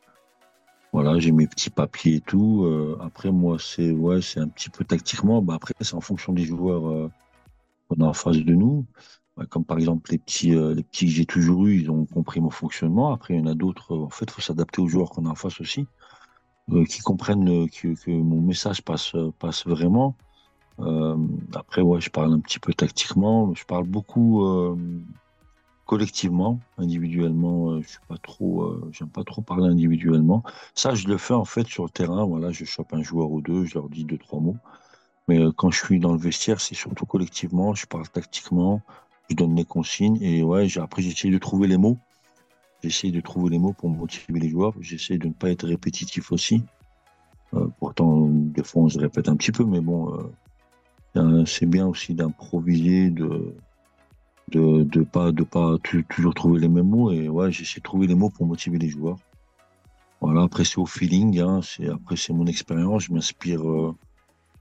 Voilà, 0.93 1.19
j'ai 1.19 1.33
mes 1.33 1.47
petits 1.47 1.71
papiers 1.71 2.17
et 2.17 2.21
tout. 2.21 2.65
Euh, 2.65 2.99
après, 3.01 3.33
moi, 3.33 3.57
c'est 3.59 3.91
ouais, 3.93 4.21
un 4.37 4.49
petit 4.49 4.69
peu 4.69 4.85
tactiquement. 4.85 5.41
Bah, 5.41 5.55
après, 5.55 5.73
c'est 5.81 5.95
en 5.95 6.03
fonction 6.03 6.35
des 6.35 6.45
joueurs 6.45 6.87
euh, 6.87 7.11
qu'on 7.89 8.05
a 8.05 8.09
en 8.09 8.13
face 8.13 8.39
de 8.39 8.55
nous. 8.55 8.85
comme 9.51 9.65
par 9.65 9.79
exemple 9.79 10.11
les 10.13 10.19
petits, 10.19 10.51
les 10.51 10.83
petits 10.83 11.07
que 11.07 11.13
j'ai 11.13 11.27
toujours 11.27 11.67
eu, 11.67 11.81
ils 11.81 11.91
ont 11.91 12.05
compris 12.07 12.41
mon 12.41 12.51
fonctionnement. 12.51 13.13
Après, 13.13 13.35
il 13.35 13.41
y 13.41 13.43
en 13.43 13.47
a 13.47 13.55
d'autres. 13.55 13.97
en 13.97 14.11
fait, 14.11 14.27
il 14.27 14.33
faut 14.33 14.43
s'adapter 14.43 14.83
aux 14.83 14.89
joueurs 14.89 15.11
qu'on 15.11 15.27
a 15.27 15.31
en 15.31 15.35
face 15.35 15.61
aussi, 15.61 15.87
qui 16.89 17.01
comprennent 17.01 17.69
que, 17.71 17.95
que, 17.95 18.11
mon 18.11 18.41
message 18.43 18.83
passe, 18.83 19.15
passe 19.39 19.67
vraiment. 19.67 20.17
après, 21.55 21.83
ouais, 21.83 22.01
je 22.03 22.11
parle 22.11 22.33
un 22.35 22.41
petit 22.41 22.59
peu 22.59 22.75
tactiquement. 22.75 23.55
Je 23.55 23.65
parle 23.65 23.87
beaucoup 23.87 24.77
collectivement, 25.87 26.61
individuellement, 26.79 27.73
euh, 27.73 27.83
je 27.83 27.89
suis 27.89 27.99
pas 28.09 28.17
trop, 28.19 28.63
euh, 28.63 28.91
j'aime 28.93 29.09
pas 29.09 29.25
trop 29.25 29.43
parler 29.43 29.69
individuellement. 29.69 30.43
Ça, 30.75 30.95
je 30.95 31.09
le 31.09 31.19
fais 31.19 31.35
en 31.35 31.45
fait 31.45 31.67
sur 31.67 31.85
le 31.85 31.91
terrain. 31.91 32.25
Voilà, 32.25 32.51
je 32.51 32.65
chope 32.65 32.93
un 32.95 33.03
joueur 33.03 33.31
ou 33.31 33.41
deux, 33.41 33.65
je 33.65 33.75
leur 33.75 33.89
dis 33.89 34.05
deux 34.05 34.19
trois 34.19 34.41
mots. 34.41 34.57
Mais 35.29 35.41
euh, 35.41 35.53
quand 35.53 35.71
je 35.71 35.85
suis 35.85 36.01
dans 36.01 36.13
le 36.13 36.19
vestiaire, 36.19 36.61
c'est 36.61 36.75
surtout 36.75 37.07
collectivement. 37.07 37.75
Je 37.75 37.87
parle 37.87 38.09
tactiquement, 38.09 38.81
je 39.31 39.37
donne 39.37 39.55
les 39.57 39.65
consignes 39.65 40.19
et 40.23 40.43
ouais, 40.43 40.67
après 40.79 41.03
j'essaie 41.03 41.31
de 41.31 41.39
trouver 41.39 41.69
les 41.69 41.77
mots. 41.77 41.99
J'essaie 42.83 43.11
de 43.11 43.21
trouver 43.21 43.51
les 43.51 43.59
mots 43.59 43.73
pour 43.73 43.91
motiver 43.91 44.41
les 44.41 44.49
joueurs. 44.49 44.75
J'essaie 44.81 45.19
de 45.19 45.29
ne 45.29 45.33
pas 45.33 45.51
être 45.51 45.67
répétitif 45.67 46.33
aussi. 46.33 46.65
pourtant, 47.79 48.29
des 48.29 48.65
fois, 48.65 48.83
on 48.83 48.89
se 48.89 48.99
répète 48.99 49.29
un 49.29 49.37
petit 49.37 49.53
peu, 49.53 49.65
mais 49.65 49.81
bon, 49.81 50.19
c'est 51.47 51.67
bien 51.67 51.87
aussi 51.87 52.15
d'improviser, 52.15 53.11
de 53.11 53.55
de 54.53 54.85
de 54.85 55.03
pas 55.03 55.33
de 55.33 55.45
pas 55.45 55.77
toujours 56.09 56.35
trouver 56.35 56.61
les 56.61 56.69
mêmes 56.69 56.89
mots. 56.89 57.11
Et 57.11 57.29
ouais 57.29 57.51
j'essaie 57.51 57.81
de 57.81 57.85
trouver 57.85 58.07
les 58.07 58.15
mots 58.15 58.31
pour 58.31 58.47
motiver 58.47 58.79
les 58.79 58.89
joueurs. 58.89 59.19
Voilà 60.21 60.43
après 60.43 60.65
c'est 60.65 60.79
au 60.79 60.87
feeling 60.87 61.41
hein, 61.41 61.61
c'est 61.63 61.89
après 61.89 62.17
c'est 62.17 62.33
mon 62.33 62.47
expérience. 62.47 63.05
Je 63.05 63.13
m'inspire 63.13 63.69
euh, 63.69 63.95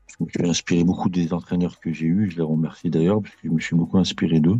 je 0.07 0.23
me 0.23 0.29
suis 0.29 0.49
inspiré 0.49 0.83
beaucoup 0.83 1.09
des 1.09 1.33
entraîneurs 1.33 1.79
que 1.79 1.91
j'ai 1.91 2.07
eus. 2.07 2.31
Je 2.31 2.37
les 2.37 2.43
remercie 2.43 2.89
d'ailleurs 2.89 3.21
parce 3.21 3.35
que 3.35 3.47
je 3.47 3.49
me 3.49 3.59
suis 3.59 3.75
beaucoup 3.75 3.97
inspiré 3.97 4.39
d'eux. 4.39 4.59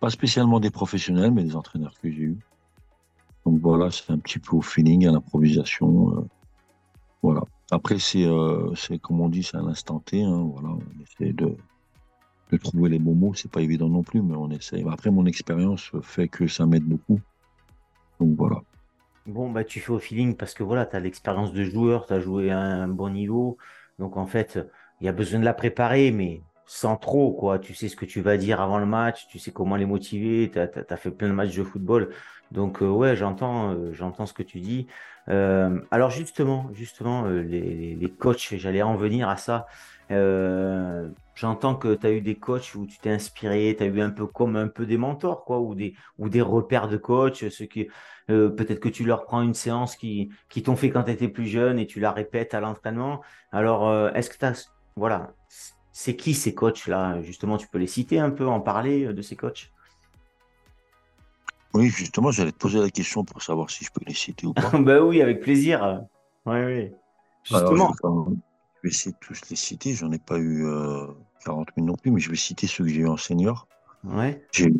Pas 0.00 0.10
spécialement 0.10 0.60
des 0.60 0.70
professionnels 0.70 1.32
mais 1.32 1.44
des 1.44 1.56
entraîneurs 1.56 1.94
que 2.02 2.10
j'ai 2.10 2.22
eus. 2.32 2.38
Donc 3.46 3.60
voilà 3.60 3.90
c'est 3.90 4.10
un 4.10 4.18
petit 4.18 4.38
peu 4.38 4.56
au 4.56 4.62
feeling 4.62 5.06
à 5.06 5.12
l'improvisation 5.12 6.16
euh, 6.16 6.24
voilà. 7.22 7.42
Après 7.70 7.98
c'est 7.98 8.24
euh, 8.24 8.74
c'est 8.74 8.98
comme 8.98 9.20
on 9.20 9.28
dit 9.28 9.42
c'est 9.42 9.56
à 9.56 9.62
l'instant 9.62 10.00
T 10.00 10.22
hein, 10.22 10.50
voilà 10.54 10.70
on 10.70 11.02
essaie 11.02 11.32
de 11.32 11.56
de 12.58 12.62
trouver 12.62 12.90
les 12.90 12.98
bons 12.98 13.14
mots, 13.14 13.34
c'est 13.34 13.50
pas 13.50 13.60
évident 13.60 13.88
non 13.88 14.02
plus, 14.02 14.22
mais 14.22 14.34
on 14.36 14.50
essaie. 14.50 14.84
Après, 14.90 15.10
mon 15.10 15.26
expérience 15.26 15.90
fait 16.02 16.28
que 16.28 16.46
ça 16.46 16.66
m'aide 16.66 16.84
beaucoup. 16.84 17.20
Donc 18.20 18.36
voilà. 18.36 18.62
Bon, 19.26 19.50
bah, 19.50 19.64
tu 19.64 19.80
fais 19.80 19.92
au 19.92 19.98
feeling 19.98 20.34
parce 20.34 20.54
que 20.54 20.62
voilà, 20.62 20.86
tu 20.86 20.96
as 20.96 21.00
l'expérience 21.00 21.52
de 21.52 21.62
joueur, 21.64 22.06
tu 22.06 22.12
as 22.14 22.20
joué 22.20 22.50
à 22.50 22.58
un 22.58 22.88
bon 22.88 23.10
niveau. 23.10 23.58
Donc 23.98 24.16
en 24.16 24.26
fait, 24.26 24.58
il 25.00 25.06
y 25.06 25.08
a 25.08 25.12
besoin 25.12 25.40
de 25.40 25.44
la 25.44 25.54
préparer, 25.54 26.10
mais 26.10 26.42
sans 26.66 26.96
trop, 26.96 27.32
quoi. 27.32 27.58
Tu 27.58 27.74
sais 27.74 27.88
ce 27.88 27.96
que 27.96 28.04
tu 28.04 28.20
vas 28.20 28.36
dire 28.36 28.60
avant 28.60 28.78
le 28.78 28.86
match, 28.86 29.26
tu 29.28 29.38
sais 29.38 29.50
comment 29.50 29.76
les 29.76 29.86
motiver, 29.86 30.50
tu 30.52 30.58
as, 30.58 30.96
fait 30.96 31.10
plein 31.10 31.28
de 31.28 31.32
matchs 31.32 31.56
de 31.56 31.64
football. 31.64 32.10
Donc 32.52 32.82
euh, 32.82 32.88
ouais, 32.88 33.16
j'entends 33.16 33.72
euh, 33.72 34.26
ce 34.26 34.32
que 34.32 34.42
tu 34.42 34.60
dis. 34.60 34.86
Euh, 35.28 35.80
alors 35.90 36.10
justement, 36.10 36.70
justement, 36.72 37.24
les, 37.26 37.94
les 37.94 38.10
coachs, 38.10 38.54
j'allais 38.56 38.82
en 38.82 38.96
venir 38.96 39.28
à 39.28 39.36
ça. 39.36 39.66
Euh, 40.10 41.08
j'entends 41.34 41.76
que 41.76 41.94
tu 41.94 42.06
as 42.06 42.10
eu 42.10 42.20
des 42.20 42.34
coachs 42.34 42.74
où 42.74 42.86
tu 42.86 42.98
t'es 42.98 43.10
inspiré, 43.10 43.74
tu 43.76 43.84
as 43.84 43.86
eu 43.86 44.00
un 44.00 44.10
peu 44.10 44.26
comme 44.26 44.56
un 44.56 44.68
peu 44.68 44.86
des 44.86 44.98
mentors, 44.98 45.44
quoi, 45.44 45.60
ou 45.60 45.74
des, 45.74 45.94
ou 46.18 46.28
des 46.28 46.42
repères 46.42 46.88
de 46.88 46.96
coach, 46.96 47.48
ceux 47.48 47.66
qui, 47.66 47.88
euh, 48.30 48.50
peut-être 48.50 48.80
que 48.80 48.88
tu 48.88 49.04
leur 49.04 49.24
prends 49.24 49.42
une 49.42 49.54
séance 49.54 49.96
qui, 49.96 50.30
qui 50.48 50.62
t'ont 50.62 50.76
fait 50.76 50.90
quand 50.90 51.04
tu 51.04 51.12
étais 51.12 51.28
plus 51.28 51.46
jeune 51.46 51.78
et 51.78 51.86
tu 51.86 52.00
la 52.00 52.10
répètes 52.10 52.54
à 52.54 52.60
l'entraînement. 52.60 53.20
Alors, 53.52 53.88
euh, 53.88 54.10
est-ce 54.12 54.30
que 54.30 54.38
tu 54.38 54.44
as, 54.44 54.68
voilà, 54.96 55.32
c'est 55.92 56.16
qui 56.16 56.34
ces 56.34 56.54
coachs-là? 56.54 57.22
Justement, 57.22 57.56
tu 57.56 57.68
peux 57.68 57.78
les 57.78 57.86
citer 57.86 58.18
un 58.18 58.30
peu, 58.30 58.46
en 58.46 58.60
parler 58.60 59.12
de 59.12 59.22
ces 59.22 59.36
coachs? 59.36 59.70
Oui, 61.72 61.88
justement, 61.88 62.32
j'allais 62.32 62.50
te 62.50 62.58
poser 62.58 62.80
la 62.80 62.90
question 62.90 63.24
pour 63.24 63.42
savoir 63.42 63.70
si 63.70 63.84
je 63.84 63.90
peux 63.92 64.04
les 64.04 64.14
citer 64.14 64.44
ou 64.44 64.54
pas. 64.54 64.70
ben 64.80 65.00
oui, 65.02 65.22
avec 65.22 65.40
plaisir. 65.40 66.02
Oui, 66.46 66.58
oui. 66.64 66.90
Justement. 67.44 67.92
Je 68.82 68.88
vais 68.88 68.94
essayer 68.94 69.12
de 69.12 69.16
tous 69.20 69.40
les 69.50 69.56
citer. 69.56 69.94
J'en 69.94 70.10
ai 70.10 70.18
pas 70.18 70.38
eu 70.38 70.64
40 71.44 71.68
euh, 71.68 71.72
000 71.76 71.86
non 71.86 71.94
plus, 71.94 72.10
mais 72.10 72.20
je 72.20 72.30
vais 72.30 72.36
citer 72.36 72.66
ceux 72.66 72.84
que 72.84 72.90
j'ai 72.90 73.00
eu 73.00 73.08
en 73.08 73.16
senior. 73.16 73.66
Ouais. 74.04 74.42
J'ai 74.52 74.70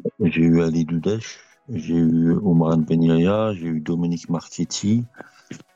eu 0.41 0.63
Ali 0.63 0.87
Doudesh, 0.87 1.41
j'ai 1.69 1.95
eu 1.95 2.33
Omar 2.43 2.79
Benyaya, 2.79 3.53
j'ai 3.55 3.67
eu 3.67 3.81
Dominique 3.81 4.31
Marchetti, 4.31 5.05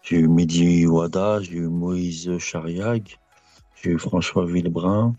j'ai 0.03 0.21
eu 0.21 0.29
Mehdi 0.29 0.87
Ouada, 0.87 1.41
j'ai 1.43 1.57
eu 1.57 1.69
Moïse 1.69 2.39
Chariag, 2.39 3.19
j'ai 3.75 3.91
eu 3.91 3.99
François 3.99 4.47
Villebrun, 4.47 5.15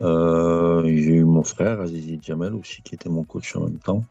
euh, 0.00 0.82
j'ai 0.84 1.16
eu 1.16 1.24
mon 1.24 1.42
frère 1.42 1.80
Azizi 1.80 2.18
Djamel 2.22 2.54
aussi, 2.54 2.80
qui 2.80 2.94
était 2.94 3.10
mon 3.10 3.24
coach 3.24 3.54
en 3.54 3.64
même 3.64 3.78
temps. 3.78 4.02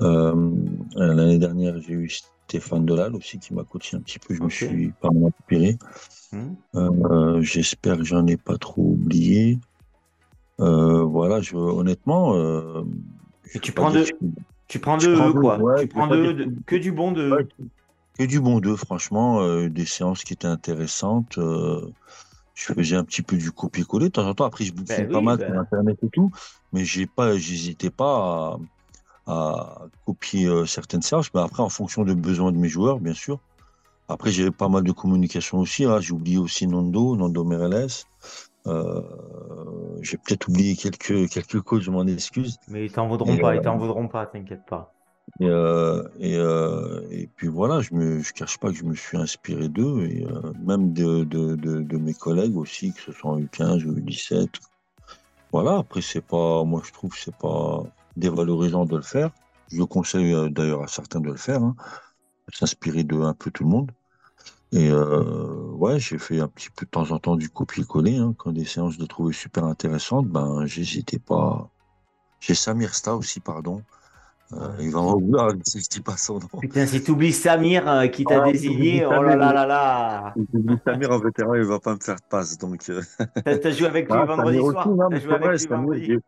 Euh, 0.00 0.50
l'année 0.96 1.38
dernière, 1.38 1.80
j'ai 1.80 1.92
eu 1.92 2.10
Stéphane 2.46 2.84
Delal 2.84 3.14
aussi 3.14 3.38
qui 3.38 3.54
m'a 3.54 3.64
coaché 3.64 3.96
un 3.96 4.00
petit 4.00 4.18
peu. 4.18 4.34
Je 4.34 4.42
me 4.42 4.48
suis 4.48 4.92
pas 5.00 5.10
mal 5.10 5.32
inspiré. 5.38 5.78
Hmm. 6.32 6.54
Euh, 6.74 7.40
j'espère 7.40 7.98
que 7.98 8.04
j'en 8.04 8.26
ai 8.26 8.36
pas 8.36 8.58
trop 8.58 8.82
oublié. 8.82 9.58
Euh, 10.60 11.02
voilà, 11.02 11.40
je, 11.40 11.56
honnêtement. 11.56 12.36
Euh, 12.36 12.82
tu, 13.62 13.72
prends 13.72 13.90
deux, 13.90 14.04
tu 14.68 14.78
prends 14.78 14.98
deux, 14.98 15.32
quoi. 15.32 15.58
tu 15.80 15.88
prends 15.88 16.06
deux, 16.06 16.54
que 16.66 16.76
du 16.76 16.92
bon 16.92 17.12
de. 17.12 17.48
que 18.18 18.24
du 18.24 18.40
bon 18.40 18.60
d'eux, 18.60 18.76
franchement. 18.76 19.66
des 19.68 19.86
séances 19.86 20.22
qui 20.22 20.34
étaient 20.34 20.46
intéressantes. 20.46 21.38
je 21.38 22.72
faisais 22.72 22.96
un 22.96 23.04
petit 23.04 23.22
peu 23.22 23.36
du 23.36 23.52
copier-coller 23.52 24.06
de 24.06 24.12
temps 24.12 24.28
en 24.28 24.34
temps. 24.34 24.44
Après, 24.44 24.64
je 24.64 24.72
bouffais 24.72 25.04
ben 25.04 25.12
pas 25.12 25.20
mal 25.20 25.38
sur 25.38 25.48
ben. 25.48 25.58
Internet 25.60 25.98
et 26.02 26.08
tout. 26.08 26.30
Mais 26.72 26.84
j'ai 26.84 27.06
pas, 27.06 27.36
j'hésitais 27.36 27.90
pas 27.90 28.58
à 29.26 29.86
copier 30.06 30.46
euh, 30.46 30.66
certaines 30.66 31.02
séances, 31.02 31.32
mais 31.34 31.40
après 31.40 31.62
en 31.62 31.68
fonction 31.68 32.04
des 32.04 32.14
besoins 32.14 32.52
de 32.52 32.58
mes 32.58 32.68
joueurs, 32.68 33.00
bien 33.00 33.14
sûr. 33.14 33.40
Après, 34.08 34.30
j'ai 34.30 34.50
pas 34.50 34.68
mal 34.68 34.82
de 34.82 34.92
communication 34.92 35.60
aussi. 35.60 35.84
Hein. 35.84 35.98
J'ai 36.00 36.12
oublié 36.12 36.36
aussi 36.36 36.66
Nando, 36.66 37.16
Nando 37.16 37.42
Mereles. 37.42 37.88
Euh, 38.66 39.00
j'ai 40.02 40.18
peut-être 40.18 40.48
oublié 40.48 40.76
quelques, 40.76 41.28
quelques 41.30 41.60
coachs, 41.62 41.82
je 41.82 41.90
m'en 41.90 42.06
excuse. 42.06 42.58
Mais 42.68 42.86
ils 42.86 42.92
t'en 42.92 43.08
voudront 43.08 43.36
pas, 43.38 43.54
ils 43.54 43.62
t'en 43.62 43.78
voudront 43.78 44.08
pas, 44.08 44.26
t'inquiète 44.26 44.64
pas. 44.66 44.94
Et, 45.40 45.46
euh, 45.48 46.02
et, 46.20 46.36
euh, 46.36 47.00
et, 47.10 47.26
puis 47.26 47.48
voilà, 47.48 47.80
je 47.80 47.94
ne 47.94 48.20
je 48.20 48.32
cache 48.32 48.58
pas 48.58 48.68
que 48.68 48.76
je 48.76 48.84
me 48.84 48.94
suis 48.94 49.16
inspiré 49.16 49.68
d'eux, 49.68 50.06
et 50.06 50.24
euh, 50.24 50.52
même 50.64 50.92
de, 50.92 51.24
de, 51.24 51.56
de, 51.56 51.80
de, 51.80 51.96
mes 51.96 52.14
collègues 52.14 52.56
aussi, 52.56 52.92
que 52.92 53.00
ce 53.00 53.12
soit 53.12 53.32
en 53.32 53.40
U15 53.40 53.84
ou 53.84 53.94
U17. 53.94 54.48
Voilà, 55.50 55.78
après, 55.78 56.02
c'est 56.02 56.20
pas, 56.20 56.62
moi 56.64 56.82
je 56.84 56.92
trouve 56.92 57.10
que 57.10 57.18
c'est 57.18 57.36
pas 57.36 57.82
dévalorisant 58.16 58.84
de 58.84 58.96
le 58.96 59.02
faire. 59.02 59.30
Je 59.72 59.82
conseille 59.82 60.32
euh, 60.32 60.48
d'ailleurs 60.48 60.82
à 60.82 60.88
certains 60.88 61.20
de 61.20 61.28
le 61.28 61.36
faire, 61.36 61.62
hein, 61.62 61.74
s'inspirer 62.52 63.04
de 63.04 63.16
un 63.16 63.34
peu 63.34 63.50
tout 63.50 63.64
le 63.64 63.70
monde. 63.70 63.90
Et 64.72 64.90
euh, 64.90 65.70
ouais, 65.72 66.00
j'ai 66.00 66.18
fait 66.18 66.40
un 66.40 66.48
petit 66.48 66.68
peu 66.68 66.84
de 66.84 66.90
temps 66.90 67.10
en 67.12 67.18
temps 67.18 67.36
du 67.36 67.48
copier-coller. 67.48 68.16
Hein, 68.16 68.34
quand 68.36 68.52
des 68.52 68.64
séances 68.64 68.98
de 68.98 69.06
trouver 69.06 69.32
super 69.32 69.64
intéressantes, 69.64 70.26
ben 70.26 70.66
j'hésitais 70.66 71.20
pas. 71.20 71.70
J'ai 72.40 72.54
Samir 72.54 72.94
Sta 72.94 73.14
aussi, 73.14 73.40
pardon, 73.40 73.82
euh, 74.52 74.68
il 74.78 74.90
va 74.90 75.00
m'en 75.00 75.18
vouloir 75.18 75.52
si 75.64 75.80
je 75.80 75.88
dis 75.88 76.00
pas 76.00 76.16
son 76.16 76.34
nom. 76.34 76.60
Putain, 76.60 76.86
si 76.86 77.02
tu 77.02 77.12
oublies 77.12 77.32
Samir 77.32 77.88
euh, 77.88 78.06
qui 78.08 78.24
t'a 78.24 78.42
ah, 78.42 78.50
désigné, 78.52 79.04
oh 79.06 79.22
là 79.22 79.36
là 79.36 79.52
là 79.52 79.66
là. 79.66 80.34
Samir 80.84 81.10
en 81.10 81.18
vétéran, 81.18 81.54
il 81.54 81.64
va 81.64 81.78
pas 81.78 81.94
me 81.94 82.00
faire 82.00 82.16
de 82.16 82.28
passe. 82.28 82.58
Donc, 82.58 82.88
euh... 82.90 83.00
T'as 83.44 83.70
joué 83.70 83.86
avec 83.86 84.10
lui 84.10 84.18
ah, 84.18 84.24
vendredi 84.24 84.58
soir 84.58 84.88
T'as 85.10 85.20
joué 85.20 85.34
avec 85.34 85.60
lui 85.60 85.66
vendredi 85.68 86.18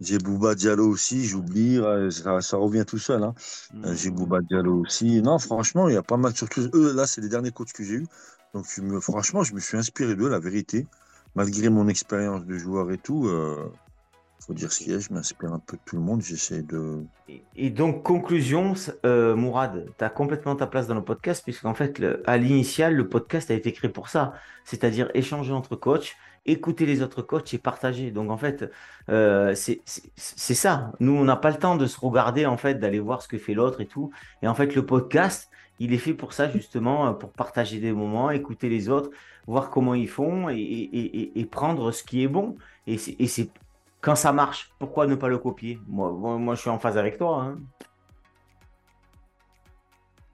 j'ai 0.00 0.18
Bouba 0.18 0.54
Diallo 0.54 0.88
aussi, 0.88 1.24
j'oublie, 1.24 1.80
ça, 2.10 2.40
ça, 2.40 2.56
revient 2.56 2.84
tout 2.86 2.98
seul. 2.98 3.22
Hein. 3.22 3.34
Mmh. 3.72 3.94
J'ai 3.94 4.10
Bouba 4.10 4.40
Diallo 4.40 4.80
aussi. 4.80 5.22
Non, 5.22 5.38
franchement, 5.38 5.88
il 5.88 5.94
y 5.94 5.98
a 5.98 6.02
pas 6.02 6.16
mal, 6.16 6.34
surtout 6.36 6.62
eux, 6.74 6.92
là, 6.94 7.06
c'est 7.06 7.20
les 7.20 7.28
derniers 7.28 7.50
coachs 7.50 7.72
que 7.72 7.82
j'ai 7.82 7.94
eus. 7.94 8.06
Donc, 8.54 8.66
me, 8.78 9.00
franchement, 9.00 9.42
je 9.42 9.54
me 9.54 9.60
suis 9.60 9.76
inspiré 9.76 10.14
d'eux, 10.14 10.28
la 10.28 10.38
vérité. 10.38 10.86
Malgré 11.34 11.68
mon 11.68 11.88
expérience 11.88 12.44
de 12.46 12.56
joueur 12.56 12.90
et 12.90 12.96
tout, 12.96 13.26
euh, 13.26 13.70
faut 14.46 14.54
dire 14.54 14.72
ce 14.72 14.78
qu'il 14.78 14.92
y 14.92 14.94
a, 14.94 14.98
je 14.98 15.12
m'inspire 15.12 15.52
un 15.52 15.58
peu 15.58 15.76
de 15.76 15.82
tout 15.84 15.96
le 15.96 16.02
monde, 16.02 16.22
j'essaie 16.22 16.62
de... 16.62 17.04
Et, 17.56 17.70
donc, 17.70 18.02
conclusion, 18.04 18.74
euh, 19.04 19.34
Mourad, 19.34 19.86
tu 19.98 20.04
as 20.04 20.08
complètement 20.08 20.54
ta 20.54 20.66
place 20.66 20.86
dans 20.86 20.94
le 20.94 21.04
podcast, 21.04 21.42
puisqu'en 21.42 21.74
fait, 21.74 22.00
à 22.26 22.36
l'initial, 22.36 22.94
le 22.94 23.08
podcast 23.08 23.50
a 23.50 23.54
été 23.54 23.72
créé 23.72 23.90
pour 23.90 24.08
ça, 24.08 24.34
c'est-à-dire 24.64 25.10
échanger 25.14 25.52
entre 25.52 25.74
coachs, 25.74 26.14
écouter 26.46 26.86
les 26.86 27.02
autres 27.02 27.22
coachs 27.22 27.52
et 27.54 27.58
partager. 27.58 28.10
Donc, 28.10 28.30
en 28.30 28.36
fait, 28.36 28.70
euh, 29.08 29.54
c'est 29.54 30.54
ça. 30.54 30.92
Nous, 31.00 31.12
on 31.12 31.24
n'a 31.24 31.36
pas 31.36 31.50
le 31.50 31.58
temps 31.58 31.76
de 31.76 31.86
se 31.86 31.98
regarder, 32.00 32.46
en 32.46 32.56
fait, 32.56 32.74
d'aller 32.74 33.00
voir 33.00 33.22
ce 33.22 33.28
que 33.28 33.38
fait 33.38 33.54
l'autre 33.54 33.80
et 33.80 33.86
tout. 33.86 34.10
Et 34.42 34.48
en 34.48 34.54
fait, 34.54 34.74
le 34.74 34.84
podcast, 34.84 35.50
il 35.78 35.92
est 35.92 35.98
fait 35.98 36.14
pour 36.14 36.32
ça, 36.32 36.50
justement, 36.50 37.12
pour 37.14 37.30
partager 37.30 37.78
des 37.80 37.92
moments, 37.92 38.30
écouter 38.30 38.68
les 38.68 38.88
autres, 38.88 39.10
voir 39.46 39.70
comment 39.70 39.94
ils 39.94 40.08
font 40.08 40.48
et 40.48 41.48
prendre 41.50 41.90
ce 41.92 42.02
qui 42.02 42.22
est 42.22 42.28
bon. 42.28 42.56
Et 42.86 42.96
c'est 42.98 43.50
quand 44.00 44.14
ça 44.14 44.32
marche, 44.32 44.70
pourquoi 44.78 45.06
ne 45.06 45.16
pas 45.16 45.28
le 45.28 45.38
copier? 45.38 45.80
Moi, 45.88 46.12
moi, 46.12 46.54
je 46.54 46.60
suis 46.60 46.70
en 46.70 46.78
phase 46.78 46.96
avec 46.96 47.18
toi. 47.18 47.42
Hein. 47.42 47.58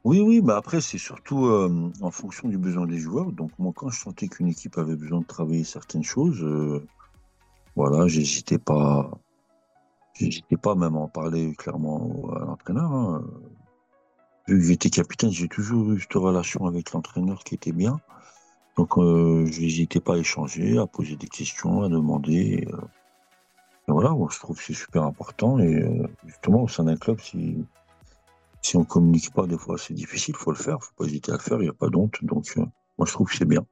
Oui, 0.05 0.21
oui, 0.21 0.41
bah 0.41 0.57
après, 0.57 0.81
c'est 0.81 0.99
surtout 0.99 1.47
euh, 1.47 1.93
en 2.01 2.11
fonction 2.11 2.49
du 2.49 2.59
besoin 2.59 2.87
des 2.87 2.99
joueurs. 2.99 3.31
Donc, 3.31 3.53
moi, 3.59 3.73
quand 3.75 3.89
je 3.91 4.01
sentais 4.01 4.27
qu'une 4.27 4.49
équipe 4.49 4.77
avait 4.77 4.97
besoin 4.97 5.21
de 5.21 5.27
travailler 5.27 5.63
certaines 5.63 6.03
choses, 6.03 6.43
euh, 6.43 6.85
voilà, 7.77 8.09
j'hésitais 8.09 8.59
pas. 8.59 9.11
J'hésitais 10.15 10.57
pas 10.57 10.75
même 10.75 10.97
à 10.97 10.99
en 10.99 11.09
parler 11.09 11.55
clairement 11.55 12.31
à 12.35 12.41
l'entraîneur. 12.41 12.93
Hein. 12.93 13.25
Vu 14.49 14.59
que 14.59 14.65
j'étais 14.65 14.91
capitaine, 14.91 15.31
j'ai 15.31 15.49
toujours 15.49 15.93
eu 15.93 16.01
cette 16.01 16.15
relation 16.15 16.67
avec 16.67 16.93
l'entraîneur 16.93 17.45
qui 17.45 17.55
était 17.55 17.73
bien. 17.73 18.01
Donc, 18.77 18.99
euh, 18.99 19.47
je 19.47 19.61
n'hésitais 19.61 20.01
pas 20.01 20.15
à 20.15 20.19
échanger, 20.19 20.79
à 20.79 20.87
poser 20.87 21.17
des 21.17 21.29
questions, 21.29 21.83
à 21.83 21.89
demander 21.89 22.67
voilà, 23.89 24.15
je 24.31 24.39
trouve 24.39 24.57
que 24.57 24.63
c'est 24.63 24.75
super 24.75 25.05
important. 25.05 25.59
Et 25.61 25.85
justement, 26.27 26.63
au 26.63 26.69
sein 26.69 26.85
d'un 26.85 26.97
club, 26.97 27.21
si, 27.21 27.65
si 28.63 28.77
on 28.77 28.81
ne 28.81 28.85
communique 28.85 29.33
pas, 29.35 29.47
des 29.47 29.59
fois, 29.59 29.77
c'est 29.77 29.93
difficile, 29.93 30.35
il 30.39 30.43
faut 30.43 30.53
le 30.53 30.57
faire, 30.57 30.75
il 30.75 30.83
ne 30.83 30.85
faut 30.85 30.95
pas 30.97 31.05
hésiter 31.05 31.33
à 31.33 31.35
le 31.35 31.41
faire, 31.41 31.59
il 31.59 31.65
n'y 31.65 31.69
a 31.69 31.75
pas 31.75 31.89
d'honte. 31.89 32.15
Donc, 32.23 32.47
euh, 32.57 32.65
moi, 32.97 33.07
je 33.07 33.13
trouve 33.13 33.29
que 33.29 33.37
c'est 33.37 33.45
bien. 33.45 33.67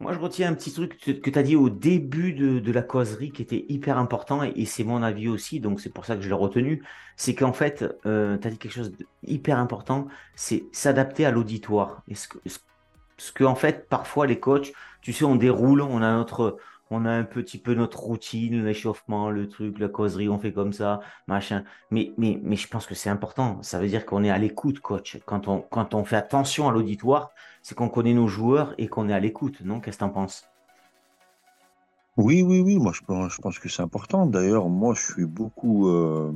Moi, 0.00 0.12
je 0.14 0.18
retiens 0.18 0.50
un 0.50 0.54
petit 0.54 0.72
truc 0.72 0.98
que 0.98 1.30
tu 1.30 1.38
as 1.38 1.42
dit 1.42 1.56
au 1.56 1.68
début 1.68 2.32
de, 2.32 2.72
la 2.72 2.82
causerie 2.82 3.30
qui 3.30 3.42
était 3.42 3.66
hyper 3.68 3.98
important, 3.98 4.42
et, 4.42 4.64
c'est 4.64 4.82
mon 4.82 5.02
avis 5.02 5.28
aussi, 5.28 5.60
donc 5.60 5.80
c'est 5.80 5.90
pour 5.90 6.06
ça 6.06 6.16
que 6.16 6.22
je 6.22 6.28
l'ai 6.28 6.34
retenu. 6.34 6.82
C'est 7.16 7.34
qu'en 7.34 7.52
fait, 7.52 7.84
euh, 8.06 8.38
tu 8.38 8.48
as 8.48 8.50
dit 8.50 8.58
quelque 8.58 8.72
chose 8.72 8.92
d'hyper 9.22 9.58
important, 9.58 10.08
c'est 10.34 10.64
s'adapter 10.72 11.26
à 11.26 11.30
l'auditoire. 11.30 12.02
Ce 12.12 12.28
que, 12.28 12.38
ce 13.18 13.32
que, 13.32 13.44
en 13.44 13.54
fait, 13.54 13.88
parfois, 13.88 14.26
les 14.26 14.40
coachs, 14.40 14.72
tu 15.02 15.12
sais, 15.12 15.24
on 15.24 15.36
déroule, 15.36 15.82
on 15.82 16.02
a 16.02 16.12
notre, 16.14 16.56
on 16.90 17.04
a 17.04 17.10
un 17.10 17.22
petit 17.22 17.58
peu 17.58 17.74
notre 17.74 18.00
routine, 18.00 18.64
l'échauffement, 18.64 19.30
le 19.30 19.48
truc, 19.48 19.78
la 19.78 19.88
causerie, 19.88 20.28
on 20.28 20.38
fait 20.38 20.52
comme 20.52 20.72
ça, 20.72 21.00
machin. 21.28 21.64
Mais, 21.90 22.12
je 22.18 22.66
pense 22.66 22.86
que 22.86 22.96
c'est 22.96 23.10
important. 23.10 23.62
Ça 23.62 23.78
veut 23.78 23.86
dire 23.86 24.04
qu'on 24.04 24.24
est 24.24 24.30
à 24.30 24.38
l'écoute, 24.38 24.80
coach. 24.80 25.18
Quand 25.24 25.46
on, 25.48 26.04
fait 26.04 26.16
attention 26.16 26.68
à 26.68 26.72
l'auditoire, 26.72 27.30
c'est 27.62 27.76
qu'on 27.76 27.88
connaît 27.88 28.14
nos 28.14 28.26
joueurs 28.26 28.74
et 28.76 28.88
qu'on 28.88 29.08
est 29.08 29.12
à 29.12 29.20
l'écoute, 29.20 29.60
non 29.62 29.80
Qu'est-ce 29.80 29.98
que 29.98 30.04
tu 30.04 30.10
en 30.10 30.10
penses? 30.10 30.44
Oui, 32.16 32.42
oui, 32.42 32.60
oui. 32.60 32.76
Moi, 32.78 32.92
je 32.92 33.02
pense, 33.02 33.34
je 33.34 33.40
pense 33.40 33.58
que 33.60 33.68
c'est 33.68 33.82
important. 33.82 34.26
D'ailleurs, 34.26 34.68
moi, 34.68 34.94
je 34.94 35.00
suis 35.12 35.26
beaucoup. 35.26 35.88
Euh, 35.88 36.32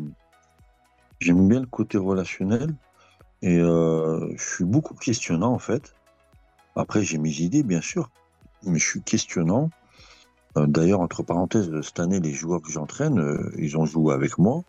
j'aime 1.18 1.48
bien 1.48 1.60
le 1.60 1.66
côté 1.66 1.98
relationnel 1.98 2.74
et 3.42 3.58
euh, 3.58 4.32
je 4.36 4.54
suis 4.54 4.64
beaucoup 4.64 4.94
questionnant, 4.94 5.52
en 5.52 5.58
fait. 5.58 5.94
Après, 6.76 7.02
j'ai 7.02 7.18
mes 7.18 7.40
idées, 7.40 7.64
bien 7.64 7.80
sûr, 7.80 8.10
mais 8.62 8.78
je 8.78 8.88
suis 8.88 9.02
questionnant. 9.02 9.70
Euh, 10.56 10.66
d'ailleurs, 10.66 11.00
entre 11.00 11.22
parenthèses, 11.22 11.70
cette 11.82 12.00
année, 12.00 12.20
les 12.20 12.32
joueurs 12.32 12.62
que 12.62 12.70
j'entraîne, 12.70 13.18
euh, 13.18 13.52
ils 13.58 13.76
ont 13.76 13.86
joué 13.86 14.14
avec 14.14 14.38
moi. 14.38 14.62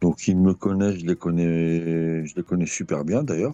Donc, 0.00 0.26
ils 0.28 0.36
me 0.36 0.54
connaissent, 0.54 1.00
je 1.00 1.06
les 1.06 1.16
connais, 1.16 2.24
je 2.24 2.34
les 2.34 2.42
connais 2.42 2.66
super 2.66 3.04
bien 3.04 3.22
d'ailleurs, 3.22 3.52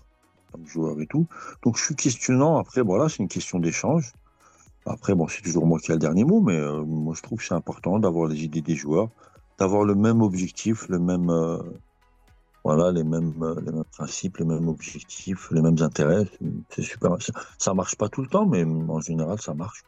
comme 0.53 0.67
joueur 0.67 1.01
et 1.01 1.07
tout. 1.07 1.27
Donc, 1.65 1.77
je 1.77 1.85
suis 1.85 1.97
questionnant. 1.97 2.59
Après, 2.59 2.83
voilà, 2.83 3.09
c'est 3.09 3.19
une 3.19 3.29
question 3.29 3.59
d'échange. 3.59 4.13
Après, 4.87 5.15
bon, 5.17 5.27
c'est 5.27 5.43
toujours 5.43 5.67
moi 5.67 5.81
qui 5.81 5.91
ai 5.91 5.95
le 5.95 6.01
dernier 6.01 6.25
mot, 6.25 6.41
mais 6.41 6.57
euh, 6.57 6.85
moi, 6.85 7.15
je 7.17 7.23
trouve 7.23 7.39
que 7.39 7.45
c'est 7.45 7.55
important 7.55 7.99
d'avoir 7.99 8.29
les 8.29 8.45
idées 8.45 8.63
des 8.63 8.77
joueurs, 8.77 9.09
d'avoir 9.59 9.85
le 9.85 9.97
même 9.97 10.23
objectif, 10.23 10.89
le 10.89 11.01
même, 11.01 11.33
voilà, 12.63 12.93
les 12.93 13.03
mêmes, 13.03 13.33
principes, 13.91 14.37
les 14.39 14.45
mêmes 14.45 14.69
objectifs, 14.69 15.51
les 15.51 15.63
mêmes 15.63 15.81
intérêts. 15.81 16.27
C'est 16.71 16.83
super. 16.83 17.17
Ça, 17.59 17.75
marche 17.75 17.97
pas 17.97 18.09
tout 18.09 18.23
le 18.23 18.29
temps, 18.29 18.47
mais 18.47 18.65
en 18.65 19.01
général, 19.01 19.41
ça 19.41 19.55
marche. 19.55 19.83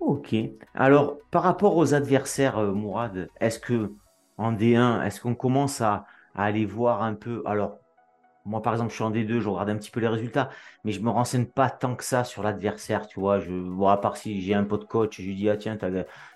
Ok. 0.00 0.34
Alors, 0.74 1.18
par 1.30 1.42
rapport 1.42 1.76
aux 1.76 1.94
adversaires, 1.94 2.58
euh, 2.58 2.72
Mourad, 2.72 3.28
est-ce 3.38 3.58
que 3.58 3.92
en 4.38 4.52
D1, 4.52 5.04
est-ce 5.04 5.20
qu'on 5.20 5.34
commence 5.34 5.80
à, 5.82 6.06
aller 6.34 6.64
voir 6.64 7.02
un 7.02 7.14
peu 7.14 7.42
Alors, 7.44 7.78
moi, 8.44 8.62
par 8.62 8.72
exemple, 8.72 8.90
je 8.90 8.94
suis 8.96 9.04
en 9.04 9.10
D2, 9.10 9.40
je 9.40 9.48
regarde 9.48 9.70
un 9.70 9.76
petit 9.76 9.90
peu 9.90 10.00
les 10.00 10.08
résultats, 10.08 10.50
mais 10.84 10.92
je 10.92 11.00
me 11.00 11.10
renseigne 11.10 11.46
pas 11.46 11.70
tant 11.70 11.94
que 11.94 12.04
ça 12.04 12.24
sur 12.24 12.42
l'adversaire, 12.42 13.06
tu 13.06 13.20
vois. 13.20 13.38
Je, 13.40 13.50
vois 13.52 13.92
à 13.92 13.96
part 13.98 14.16
si 14.16 14.40
j'ai 14.40 14.54
un 14.54 14.64
pote 14.64 14.86
coach, 14.86 15.20
je 15.20 15.26
lui 15.26 15.34
dis, 15.34 15.48
ah 15.48 15.56
tiens, 15.56 15.76
t'as 15.76 15.90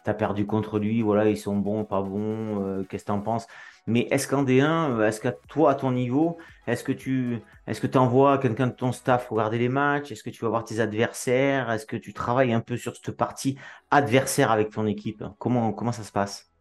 as 0.07 0.14
perdu 0.14 0.47
contre 0.47 0.79
lui, 0.79 1.03
voilà, 1.03 1.29
ils 1.29 1.38
sont 1.38 1.57
bons, 1.57 1.85
pas 1.85 2.03
bons, 2.03 2.62
euh, 2.62 2.85
qu'est-ce 2.85 3.05
que 3.05 3.09
t'en 3.09 3.21
penses? 3.21 3.47
Mais 3.87 4.09
est-ce 4.11 4.27
qu'en 4.29 4.45
D1, 4.45 5.03
est-ce 5.07 5.21
que 5.21 5.29
toi, 5.49 5.73
à 5.73 5.75
ton 5.75 5.93
niveau, 5.93 6.38
est-ce 6.67 6.85
que 6.85 6.93
tu 6.93 7.43
est-ce 7.67 7.81
que 7.81 7.99
envoies 7.99 8.38
quelqu'un 8.38 8.67
de 8.69 8.73
ton 8.73 8.93
staff 8.93 9.29
regarder 9.29 9.59
les 9.59 9.69
matchs? 9.69 10.12
Est-ce 10.12 10.23
que 10.23 10.31
tu 10.31 10.43
vas 10.45 10.51
voir 10.51 10.64
tes 10.64 10.81
adversaires? 10.81 11.71
Est-ce 11.71 11.87
que 11.87 11.97
tu 11.97 12.12
travailles 12.12 12.53
un 12.53 12.61
peu 12.61 12.77
sur 12.77 12.95
cette 12.97 13.17
partie 13.17 13.59
adversaire 13.90 14.51
avec 14.51 14.71
ton 14.71 14.87
équipe? 14.87 15.25
Comment, 15.38 15.73
comment 15.73 15.93
ça 15.93 16.03
se 16.03 16.12
passe? 16.12 16.54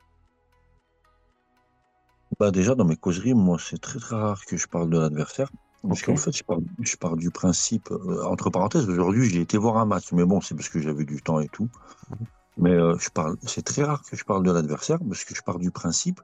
Bah 2.40 2.52
Déjà, 2.52 2.76
dans 2.76 2.86
mes 2.86 2.96
causeries, 2.96 3.34
moi, 3.34 3.58
c'est 3.60 3.80
très, 3.80 4.00
très 4.00 4.16
rare 4.16 4.46
que 4.46 4.58
je 4.58 4.68
parle 4.68 4.90
de 4.90 5.00
l'adversaire. 5.00 5.50
Parce 5.88 6.02
qu'en 6.02 6.16
fait, 6.16 6.32
je 6.32 6.44
pars, 6.96 7.18
du 7.18 7.30
principe, 7.30 7.92
euh, 7.92 8.24
entre 8.24 8.50
parenthèses, 8.50 8.88
aujourd'hui, 8.88 9.30
j'ai 9.30 9.42
été 9.42 9.58
voir 9.58 9.78
un 9.78 9.86
match, 9.86 10.14
mais 10.14 10.24
bon, 10.24 10.40
c'est 10.40 10.56
parce 10.56 10.70
que 10.70 10.80
j'avais 10.80 11.04
du 11.04 11.22
temps 11.22 11.42
et 11.42 11.50
tout. 11.50 11.68
Mhm. 12.10 12.26
Mais 12.56 12.72
euh, 12.72 12.98
je 13.00 13.10
parle, 13.10 13.36
c'est 13.44 13.64
très 13.64 13.84
rare 13.84 14.02
que 14.04 14.16
je 14.16 14.24
parle 14.24 14.44
de 14.44 14.52
l'adversaire, 14.52 15.00
parce 15.06 15.26
que 15.26 15.36
je 15.36 15.42
pars 15.42 15.60
du 15.60 15.72
principe 15.72 16.22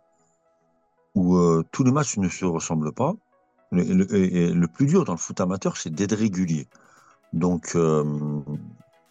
où 1.14 1.36
euh, 1.36 1.66
tous 1.72 1.84
les 1.84 1.92
matchs 1.92 2.18
ne 2.18 2.30
se 2.30 2.46
ressemblent 2.46 2.94
pas. 2.94 3.14
Le, 3.72 4.16
et, 4.16 4.54
le 4.54 4.68
plus 4.68 4.86
dur 4.86 5.04
dans 5.04 5.14
le 5.14 5.18
foot 5.18 5.42
amateur, 5.42 5.76
c'est 5.76 5.90
d'être 5.90 6.16
régulier. 6.16 6.68
Donc, 7.34 7.76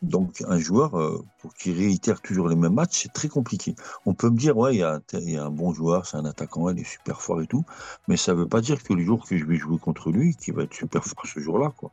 donc 0.03 0.43
un 0.47 0.59
joueur, 0.59 0.99
euh, 0.99 1.25
pour 1.41 1.55
qu'il 1.55 1.77
réitère 1.77 2.21
toujours 2.21 2.49
les 2.49 2.57
mêmes 2.57 2.75
matchs, 2.75 3.03
c'est 3.03 3.13
très 3.13 3.29
compliqué. 3.29 3.75
On 4.07 4.15
peut 4.15 4.31
me 4.31 4.37
dire, 4.37 4.57
ouais, 4.57 4.75
il 4.77 4.79
y, 4.79 4.83
a, 4.83 5.01
y 5.13 5.37
a 5.37 5.45
un 5.45 5.51
bon 5.51 5.73
joueur, 5.73 6.07
c'est 6.07 6.17
un 6.17 6.25
attaquant, 6.25 6.69
il 6.71 6.79
est 6.79 6.85
super 6.85 7.21
fort 7.21 7.43
et 7.43 7.47
tout, 7.47 7.65
mais 8.07 8.17
ça 8.17 8.33
ne 8.33 8.39
veut 8.39 8.49
pas 8.49 8.61
dire 8.61 8.83
que 8.83 8.93
le 8.93 9.05
jour 9.05 9.27
que 9.27 9.37
je 9.37 9.45
vais 9.45 9.57
jouer 9.57 9.79
contre 9.79 10.11
lui, 10.11 10.35
qu'il 10.37 10.55
va 10.55 10.63
être 10.63 10.75
super 10.75 11.05
fort 11.05 11.27
ce 11.27 11.41
jour-là. 11.41 11.73
Quoi. 11.77 11.91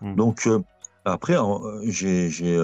Mmh. 0.00 0.14
Donc, 0.14 0.48
après, 1.04 1.36
j'ai, 1.84 2.30
j'ai 2.30 2.56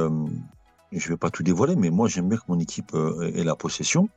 je 0.92 1.06
ne 1.06 1.08
vais 1.12 1.16
pas 1.16 1.30
tout 1.30 1.42
dévoiler, 1.44 1.76
mais 1.76 1.90
moi 1.90 2.08
j'aime 2.08 2.28
bien 2.28 2.38
que 2.38 2.44
mon 2.48 2.58
équipe 2.58 2.94
ait 2.94 3.44
la 3.44 3.54
possession. 3.54 4.08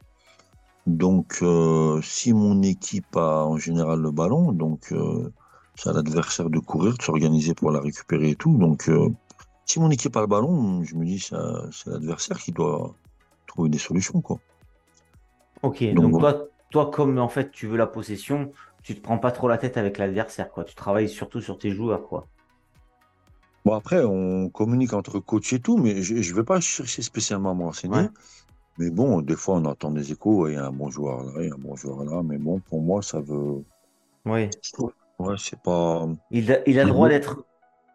Donc, 0.86 1.39
euh, 1.41 2.01
si 2.01 2.33
mon 2.33 2.62
équipe 2.62 3.15
a 3.15 3.45
en 3.45 3.57
général 3.57 4.01
le 4.01 4.12
ballon, 4.12 4.51
donc 4.51 4.91
euh, 4.91 5.31
c'est 5.75 5.89
à 5.89 5.93
l'adversaire 5.93 6.49
de 6.49 6.59
courir, 6.59 6.97
de 6.97 7.01
s'organiser 7.01 7.53
pour 7.53 7.71
la 7.71 7.79
récupérer 7.79 8.31
et 8.31 8.36
tout. 8.36 8.57
Donc, 8.57 8.89
euh, 8.89 9.09
si 9.65 9.80
mon 9.80 9.89
équipe 9.89 10.15
a 10.15 10.21
le 10.21 10.28
ballon, 10.28 10.84
je 10.84 10.95
me 10.95 11.06
dis 11.06 11.19
c'est 11.19 11.89
l'adversaire 11.89 12.38
qui 12.38 12.52
doit 12.52 12.93
trouver 13.47 13.69
des 13.69 13.78
solutions, 13.78 14.21
quoi. 14.21 14.39
Ok, 15.62 15.84
donc, 15.93 16.19
toi, 16.19 16.45
toi, 16.71 16.91
comme 16.91 17.17
en 17.17 17.30
fait 17.30 17.52
tu 17.52 17.67
veux 17.67 17.78
la 17.78 17.88
possession, 17.88 18.52
tu 18.84 18.95
te 18.95 19.02
prends 19.02 19.17
pas 19.17 19.32
trop 19.32 19.47
la 19.47 19.58
tête 19.58 19.78
avec 19.78 19.97
l'adversaire, 19.97 20.49
quoi. 20.52 20.63
Tu 20.63 20.76
travailles 20.76 21.10
surtout 21.10 21.39
sur 21.39 21.58
tes 21.58 21.71
joueurs, 21.71 22.08
quoi. 22.08 22.28
Bon, 23.65 23.73
après, 23.73 24.04
on 24.04 24.49
communique 24.49 24.91
entre 24.91 25.19
coach 25.19 25.54
et 25.54 25.60
tout, 25.60 25.78
mais 25.78 26.02
je 26.02 26.15
ne 26.15 26.36
vais 26.36 26.43
pas 26.43 26.60
chercher 26.60 27.02
spécialement 27.02 27.52
à 27.52 27.54
me 27.54 27.63
renseigner. 27.63 28.10
Mais 28.78 28.89
bon, 28.89 29.21
des 29.21 29.36
fois, 29.36 29.56
on 29.56 29.65
entend 29.65 29.91
des 29.91 30.12
échos, 30.12 30.47
il 30.47 30.56
y 30.56 30.58
a 30.58 30.65
un 30.65 30.71
bon 30.71 30.89
joueur 30.89 31.23
là, 31.23 31.32
il 31.38 31.47
y 31.47 31.52
a 31.52 31.54
un 31.54 31.58
bon 31.58 31.76
joueur 31.76 32.04
là. 32.04 32.21
Mais 32.23 32.38
bon, 32.38 32.60
pour 32.60 32.82
moi, 32.82 33.02
ça 33.02 33.21
veut. 33.21 33.63
Oui. 34.26 34.49
Ouais, 35.19 35.36
c'est 35.38 35.60
pas. 35.62 36.08
Il 36.32 36.52
a, 36.52 36.67
il 36.67 36.80
a 36.80 36.84
le 36.84 36.89
droit 36.89 37.08
d'être. 37.08 37.45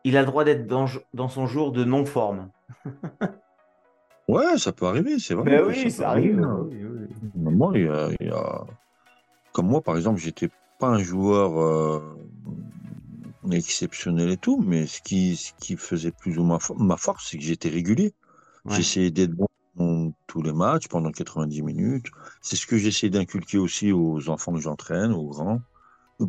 Il 0.04 0.16
a 0.16 0.20
le 0.20 0.26
droit 0.26 0.44
d'être 0.44 0.66
dans, 0.66 0.86
dans 1.14 1.28
son 1.28 1.46
jour 1.46 1.72
de 1.72 1.84
non-forme. 1.84 2.50
ouais, 4.28 4.58
ça 4.58 4.72
peut 4.72 4.86
arriver, 4.86 5.18
c'est 5.18 5.34
vrai. 5.34 5.44
Ben 5.50 5.64
oui, 5.66 5.90
ça, 5.90 6.10
arrive. 6.10 6.40
Moi, 7.34 7.72
il 7.74 7.84
y, 8.20 8.30
a, 8.30 8.64
Comme 9.52 9.66
moi, 9.66 9.82
par 9.82 9.96
exemple, 9.96 10.20
j'étais 10.20 10.50
pas 10.78 10.88
un 10.88 10.98
joueur 10.98 11.60
euh, 11.60 12.00
exceptionnel 13.50 14.30
et 14.30 14.36
tout, 14.36 14.62
mais 14.64 14.86
ce 14.86 15.00
qui, 15.02 15.36
ce 15.36 15.52
qui 15.60 15.76
faisait 15.76 16.12
plus 16.12 16.38
ou 16.38 16.44
moins 16.44 16.58
ma 16.78 16.96
force, 16.96 17.28
c'est 17.30 17.38
que 17.38 17.44
j'étais 17.44 17.68
régulier. 17.68 18.14
J'essayais 18.66 19.10
d'être 19.10 19.32
bon 19.32 19.48
dans 19.76 20.12
tous 20.26 20.42
les 20.42 20.52
matchs 20.52 20.88
pendant 20.88 21.10
90 21.10 21.62
minutes. 21.62 22.06
C'est 22.42 22.56
ce 22.56 22.66
que 22.66 22.76
j'essaie 22.76 23.08
d'inculquer 23.08 23.58
aussi 23.58 23.92
aux 23.92 24.28
enfants 24.28 24.52
que 24.52 24.60
j'entraîne, 24.60 25.12
aux 25.12 25.28
grands. 25.28 25.60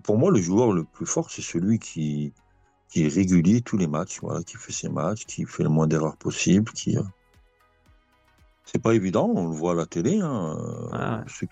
Pour 0.04 0.18
moi, 0.18 0.32
le 0.32 0.40
joueur 0.40 0.72
le 0.72 0.84
plus 0.84 1.06
fort, 1.06 1.32
c'est 1.32 1.42
celui 1.42 1.80
qui, 1.80 2.34
qui 2.90 3.06
est 3.06 3.08
régulier 3.08 3.62
tous 3.62 3.78
les 3.78 3.88
matchs, 3.88 4.20
voilà, 4.22 4.44
qui 4.44 4.58
fait 4.58 4.74
ses 4.74 4.90
matchs, 4.90 5.26
qui 5.26 5.46
fait 5.46 5.64
le 5.64 5.70
moins 5.70 5.88
d'erreurs 5.88 6.18
possible, 6.18 6.72
qui. 6.74 6.98
Euh, 6.98 7.04
c'est 8.66 8.82
pas 8.82 8.94
évident, 8.94 9.32
on 9.34 9.48
le 9.48 9.56
voit 9.56 9.72
à 9.72 9.76
la 9.76 9.86
télé. 9.86 10.20
Hein. 10.22 11.24
Ceux, 11.28 11.48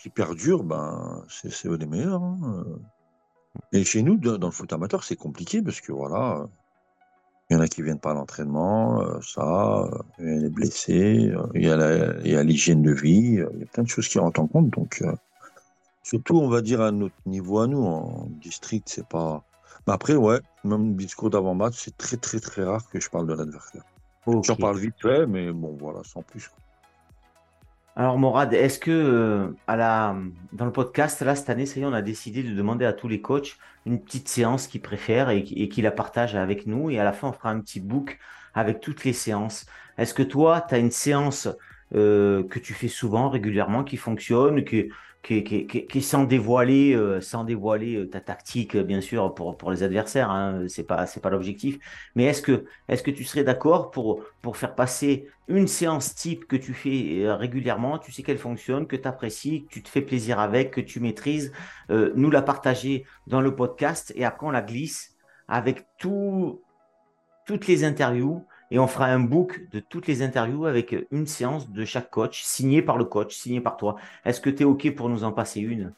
qui 0.00 0.10
perdurent, 0.10 0.64
ben, 0.64 1.24
c'est 1.28 1.66
eux 1.66 1.76
les 1.76 1.86
meilleurs. 1.86 2.22
Hein. 2.22 2.64
Et 3.72 3.84
chez 3.84 4.02
nous, 4.02 4.16
dans 4.16 4.46
le 4.46 4.52
foot 4.52 4.72
amateur, 4.72 5.04
c'est 5.04 5.16
compliqué 5.16 5.60
parce 5.60 5.80
que 5.80 5.92
voilà, 5.92 6.46
il 7.50 7.54
y 7.54 7.56
en 7.56 7.60
a 7.60 7.68
qui 7.68 7.82
viennent 7.82 7.98
pas 7.98 8.12
à 8.12 8.14
l'entraînement, 8.14 9.00
euh, 9.00 9.20
ça, 9.20 9.88
il 10.18 10.26
y 10.26 10.38
a 10.38 10.40
les 10.40 10.50
blessés, 10.50 11.32
euh, 11.34 11.46
il 11.54 11.64
y 11.64 12.36
a 12.36 12.42
l'hygiène 12.42 12.82
de 12.82 12.92
vie, 12.92 13.34
il 13.34 13.34
y 13.34 13.40
a 13.40 13.66
plein 13.72 13.82
de 13.82 13.88
choses 13.88 14.08
qui 14.08 14.18
rentrent 14.18 14.40
en 14.40 14.46
compte. 14.46 14.70
Donc, 14.70 15.02
surtout, 16.02 16.38
on 16.38 16.48
va 16.48 16.62
dire 16.62 16.80
à 16.80 16.92
notre 16.92 17.14
niveau 17.26 17.58
à 17.58 17.66
nous, 17.66 17.82
en 17.82 18.28
district, 18.40 18.88
c'est 18.88 19.06
pas. 19.06 19.44
Mais 19.86 19.92
après, 19.92 20.14
ouais, 20.14 20.40
même 20.64 20.94
discours 20.94 21.30
d'avant-match, 21.30 21.74
c'est 21.76 21.96
très, 21.96 22.16
très, 22.16 22.40
très 22.40 22.64
rare 22.64 22.88
que 22.88 23.00
je 23.00 23.10
parle 23.10 23.26
de 23.26 23.34
l'adversaire. 23.34 23.82
J'en 24.26 24.56
parle 24.56 24.78
vite 24.78 24.94
fait, 25.00 25.26
mais 25.26 25.50
bon, 25.50 25.76
voilà, 25.78 26.00
sans 26.04 26.22
plus. 26.22 26.50
Alors, 27.96 28.18
Morad, 28.18 28.54
est-ce 28.54 28.78
que 28.78 28.90
euh, 28.90 29.54
à 29.66 29.76
la, 29.76 30.16
dans 30.52 30.64
le 30.64 30.72
podcast, 30.72 31.20
là, 31.20 31.34
cette 31.34 31.50
année, 31.50 31.66
ça 31.66 31.78
y 31.78 31.82
est, 31.82 31.86
on 31.86 31.92
a 31.92 32.02
décidé 32.02 32.42
de 32.42 32.54
demander 32.54 32.86
à 32.86 32.92
tous 32.92 33.08
les 33.08 33.20
coachs 33.20 33.58
une 33.84 34.00
petite 34.00 34.28
séance 34.28 34.66
qu'ils 34.66 34.80
préfèrent 34.80 35.30
et, 35.30 35.40
et 35.40 35.68
qu'ils 35.68 35.84
la 35.84 35.90
partagent 35.90 36.36
avec 36.36 36.66
nous. 36.66 36.88
Et 36.88 36.98
à 36.98 37.04
la 37.04 37.12
fin, 37.12 37.28
on 37.28 37.32
fera 37.32 37.50
un 37.50 37.60
petit 37.60 37.80
book 37.80 38.18
avec 38.54 38.80
toutes 38.80 39.04
les 39.04 39.12
séances. 39.12 39.66
Est-ce 39.98 40.14
que 40.14 40.22
toi, 40.22 40.64
tu 40.66 40.74
as 40.74 40.78
une 40.78 40.90
séance 40.90 41.48
euh, 41.94 42.44
que 42.44 42.58
tu 42.58 42.72
fais 42.72 42.88
souvent, 42.88 43.28
régulièrement, 43.28 43.84
qui 43.84 43.98
fonctionne, 43.98 44.64
que, 44.64 44.88
qui, 45.22 45.44
qui, 45.44 46.02
sans 46.02 46.24
dévoiler, 46.24 46.94
euh, 46.94 47.20
sans 47.20 47.44
dévoiler 47.44 47.94
euh, 47.94 48.08
ta 48.08 48.20
tactique, 48.20 48.76
bien 48.76 49.00
sûr, 49.00 49.32
pour, 49.34 49.56
pour 49.56 49.70
les 49.70 49.84
adversaires. 49.84 50.30
Hein, 50.30 50.64
c'est 50.68 50.82
pas, 50.82 51.06
c'est 51.06 51.20
pas 51.20 51.30
l'objectif. 51.30 51.78
Mais 52.16 52.24
est-ce 52.24 52.42
que, 52.42 52.64
est-ce 52.88 53.04
que 53.04 53.12
tu 53.12 53.22
serais 53.24 53.44
d'accord 53.44 53.92
pour, 53.92 54.24
pour 54.42 54.56
faire 54.56 54.74
passer 54.74 55.28
une 55.46 55.68
séance 55.68 56.16
type 56.16 56.46
que 56.46 56.56
tu 56.56 56.74
fais 56.74 57.24
euh, 57.24 57.36
régulièrement, 57.36 57.98
tu 57.98 58.10
sais 58.10 58.24
qu'elle 58.24 58.38
fonctionne, 58.38 58.88
que 58.88 58.96
tu 58.96 59.06
apprécies, 59.06 59.64
que 59.64 59.68
tu 59.74 59.82
te 59.82 59.88
fais 59.88 60.02
plaisir 60.02 60.40
avec, 60.40 60.72
que 60.72 60.80
tu 60.80 60.98
maîtrises, 61.00 61.52
nous 61.90 62.30
la 62.30 62.42
partager 62.42 63.04
dans 63.26 63.40
le 63.40 63.54
podcast 63.54 64.12
et 64.16 64.24
après 64.24 64.46
on 64.46 64.50
la 64.50 64.62
glisse 64.62 65.14
avec 65.46 65.84
tout, 65.98 66.62
toutes 67.46 67.66
les 67.66 67.84
interviews 67.84 68.46
et 68.72 68.78
on 68.78 68.86
fera 68.86 69.04
un 69.04 69.20
book 69.20 69.68
de 69.70 69.80
toutes 69.80 70.06
les 70.06 70.22
interviews 70.22 70.64
avec 70.64 70.96
une 71.10 71.26
séance 71.26 71.70
de 71.70 71.84
chaque 71.84 72.10
coach, 72.10 72.42
signée 72.42 72.80
par 72.80 72.96
le 72.96 73.04
coach, 73.04 73.36
signée 73.36 73.60
par 73.60 73.76
toi. 73.76 73.96
Est-ce 74.24 74.40
que 74.40 74.48
tu 74.48 74.62
es 74.62 74.64
OK 74.64 74.94
pour 74.94 75.10
nous 75.10 75.24
en 75.24 75.32
passer 75.32 75.60
une? 75.60 75.92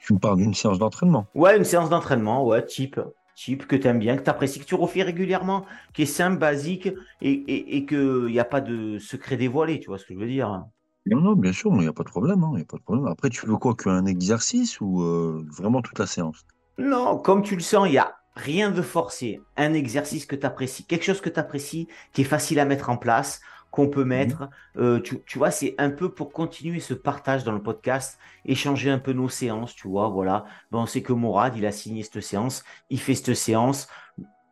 Tu 0.00 0.14
me 0.14 0.18
parles 0.18 0.38
d'une 0.38 0.52
séance 0.52 0.80
d'entraînement 0.80 1.26
Ouais, 1.36 1.56
une 1.56 1.62
séance 1.62 1.90
d'entraînement, 1.90 2.44
ouais, 2.44 2.66
type, 2.66 3.00
type 3.36 3.68
que 3.68 3.76
tu 3.76 3.86
aimes 3.86 4.00
bien, 4.00 4.16
que 4.16 4.24
tu 4.24 4.30
apprécies, 4.30 4.58
que 4.58 4.64
tu 4.64 4.74
refais 4.74 5.02
régulièrement, 5.02 5.64
qui 5.94 6.02
est 6.02 6.06
simple, 6.06 6.38
basique 6.38 6.88
et, 7.22 7.76
et, 7.76 7.86
qu'il 7.86 8.26
n'y 8.26 8.40
a 8.40 8.44
pas 8.44 8.60
de 8.60 8.98
secret 8.98 9.36
dévoilé, 9.36 9.78
tu 9.78 9.86
vois 9.86 9.98
ce 9.98 10.06
que 10.06 10.14
je 10.14 10.18
veux 10.18 10.26
dire? 10.26 10.64
Non, 11.06 11.20
non, 11.20 11.34
bien 11.34 11.52
sûr, 11.52 11.70
il 11.72 11.78
n'y 11.78 11.86
a 11.86 11.92
pas 11.92 12.02
de 12.02 12.10
problème. 12.10 12.42
Hein, 12.42 12.54
a 12.60 12.64
pas 12.64 12.78
de 12.78 12.82
problème. 12.82 13.06
Après, 13.06 13.30
tu 13.30 13.46
veux 13.46 13.56
quoi 13.56 13.76
Qu'un 13.76 14.06
exercice 14.06 14.80
ou 14.80 15.02
euh, 15.02 15.46
vraiment 15.56 15.82
toute 15.82 16.00
la 16.00 16.06
séance? 16.06 16.44
Non, 16.78 17.16
comme 17.16 17.42
tu 17.42 17.54
le 17.54 17.60
sens, 17.60 17.86
il 17.88 17.94
y 17.94 17.98
a 17.98 18.17
rien 18.38 18.70
de 18.70 18.82
forcé, 18.82 19.40
un 19.56 19.74
exercice 19.74 20.24
que 20.24 20.36
tu 20.36 20.46
apprécies, 20.46 20.84
quelque 20.84 21.04
chose 21.04 21.20
que 21.20 21.28
tu 21.28 21.40
apprécies, 21.40 21.88
qui 22.12 22.22
est 22.22 22.24
facile 22.24 22.60
à 22.60 22.64
mettre 22.64 22.88
en 22.88 22.96
place, 22.96 23.40
qu'on 23.70 23.88
peut 23.88 24.02
mhm. 24.02 24.08
mettre. 24.08 24.48
Euh, 24.76 25.00
tu, 25.00 25.38
vois, 25.38 25.50
c'est 25.50 25.74
un 25.78 25.90
peu 25.90 26.10
pour 26.10 26.32
continuer 26.32 26.80
ce 26.80 26.94
partage 26.94 27.44
dans 27.44 27.52
le 27.52 27.62
podcast, 27.62 28.18
échanger 28.44 28.90
un 28.90 28.98
peu 28.98 29.12
nos 29.12 29.28
séances, 29.28 29.74
tu 29.74 29.88
vois, 29.88 30.08
voilà. 30.08 30.44
Bon, 30.70 30.82
on 30.82 30.86
sait 30.86 31.02
que 31.02 31.12
Mourad, 31.12 31.56
il 31.56 31.66
a 31.66 31.72
signé 31.72 32.02
cette 32.02 32.20
séance, 32.20 32.64
il 32.90 33.00
fait 33.00 33.14
cette 33.14 33.34
séance. 33.34 33.88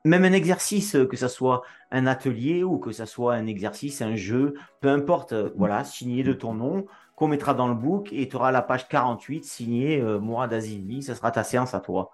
Même 0.05 0.25
un 0.25 0.33
exercice, 0.33 0.97
euh, 0.97 1.07
que 1.07 1.17
ce 1.17 1.29
soit 1.29 1.63
un 1.91 2.07
atelier 2.07 2.63
ou 2.65 2.79
que 2.79 2.93
ce 2.93 3.07
soit 3.07 3.35
un 3.35 3.47
exercice, 3.47 4.03
un 4.03 4.17
jeu, 4.17 4.55
peu 4.81 4.89
importe, 4.89 5.33
euh, 5.33 5.51
voilà, 5.57 5.85
signé 5.85 6.23
de 6.25 6.33
ton 6.33 6.55
nom, 6.55 6.87
qu'on 7.15 7.29
mettra 7.29 7.55
dans 7.55 7.69
le 7.69 7.75
book 7.75 8.09
et 8.13 8.29
tu 8.29 8.37
auras 8.37 8.51
la 8.51 8.63
page 8.63 8.89
48 8.89 9.45
signée 9.45 10.03
Mourad 10.21 10.53
Azizi, 10.53 11.03
ça 11.03 11.15
sera 11.15 11.31
ta 11.31 11.45
séance 11.45 11.73
à 11.73 11.81
toi. 11.81 12.11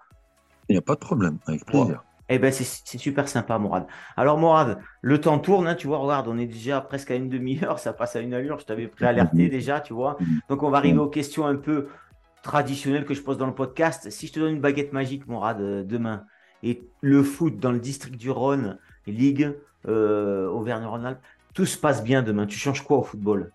Il 0.73 0.77
n'y 0.77 0.79
a 0.79 0.81
pas 0.81 0.95
de 0.95 1.01
problème, 1.01 1.37
avec 1.45 1.67
plaisir. 1.67 2.03
Eh 2.29 2.39
ben 2.39 2.51
c'est 2.51 2.97
super 2.97 3.27
sympa, 3.27 3.59
Morad. 3.59 3.85
Alors, 4.17 4.39
Morad, 4.39 4.79
le 5.01 5.21
temps 5.21 5.37
tourne, 5.37 5.67
hein, 5.67 5.75
tu 5.75 5.85
vois, 5.85 5.99
regarde, 5.99 6.27
on 6.27 6.39
est 6.39 6.47
déjà 6.47 6.81
presque 6.81 7.11
à 7.11 7.15
une 7.15 7.29
demi-heure, 7.29 7.77
ça 7.77 7.93
passe 7.93 8.15
à 8.15 8.21
une 8.21 8.33
allure, 8.33 8.59
je 8.59 8.65
t'avais 8.65 8.87
préalerté 8.87 9.49
déjà, 9.49 9.81
tu 9.81 9.93
vois. 9.93 10.17
Donc, 10.49 10.63
on 10.63 10.71
va 10.71 10.79
arriver 10.79 10.97
aux 10.97 11.09
questions 11.09 11.45
un 11.45 11.57
peu 11.57 11.89
traditionnelles 12.41 13.05
que 13.05 13.13
je 13.13 13.21
pose 13.21 13.37
dans 13.37 13.45
le 13.45 13.53
podcast. 13.53 14.09
Si 14.09 14.25
je 14.25 14.33
te 14.33 14.39
donne 14.39 14.55
une 14.55 14.61
baguette 14.61 14.93
magique, 14.93 15.27
Morad, 15.27 15.61
euh, 15.61 15.83
demain, 15.83 16.25
et 16.63 16.81
le 17.01 17.21
foot 17.21 17.59
dans 17.59 17.71
le 17.71 17.79
district 17.79 18.17
du 18.17 18.31
Rhône, 18.31 18.79
Ligue, 19.05 19.53
euh, 19.87 20.47
Auvergne-Rhône-Alpes, 20.47 21.21
tout 21.53 21.67
se 21.67 21.77
passe 21.77 22.03
bien 22.03 22.23
demain, 22.23 22.47
tu 22.47 22.57
changes 22.57 22.81
quoi 22.81 22.97
au 22.97 23.03
football? 23.03 23.51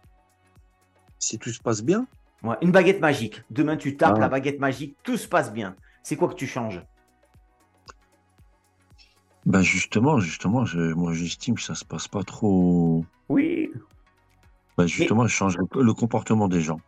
Si 1.18 1.36
tout 1.36 1.50
se 1.50 1.60
passe 1.60 1.82
bien? 1.82 2.06
Ouais, 2.44 2.54
Une 2.62 2.70
baguette 2.70 3.00
magique. 3.00 3.42
Demain, 3.50 3.76
tu 3.76 3.96
tapes 3.96 4.14
ah. 4.18 4.20
la 4.20 4.28
baguette 4.28 4.60
magique, 4.60 4.96
tout 5.02 5.16
se 5.16 5.26
passe 5.26 5.52
bien. 5.52 5.74
C'est 6.04 6.14
quoi 6.14 6.28
que 6.28 6.34
tu 6.34 6.46
changes? 6.46 6.80
Ben 9.48 9.62
justement, 9.62 10.20
justement, 10.20 10.64
moi 10.94 11.14
j'estime 11.14 11.54
que 11.54 11.62
ça 11.62 11.74
se 11.74 11.84
passe 11.84 12.06
pas 12.06 12.22
trop. 12.22 13.02
Oui. 13.30 13.70
Ben 14.76 14.86
justement, 14.86 15.26
je 15.26 15.34
change 15.34 15.56
le, 15.56 15.94
comportement 15.94 16.48
des 16.48 16.60
gens. 16.60 16.80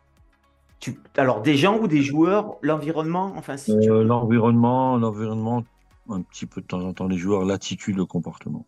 Tu... 0.79 0.99
Alors 1.17 1.41
des 1.41 1.57
gens 1.57 1.79
ou 1.79 1.87
des 1.87 2.03
joueurs, 2.03 2.57
l'environnement, 2.61 3.33
enfin 3.35 3.57
si 3.57 3.71
euh, 3.89 4.03
L'environnement, 4.03 4.95
l'environnement, 4.97 5.63
un 6.09 6.21
petit 6.21 6.45
peu 6.45 6.61
de 6.61 6.67
temps 6.67 6.81
en 6.81 6.93
temps, 6.93 7.07
les 7.07 7.17
joueurs, 7.17 7.45
l'attitude, 7.45 7.97
le 7.97 8.05
comportement. 8.05 8.63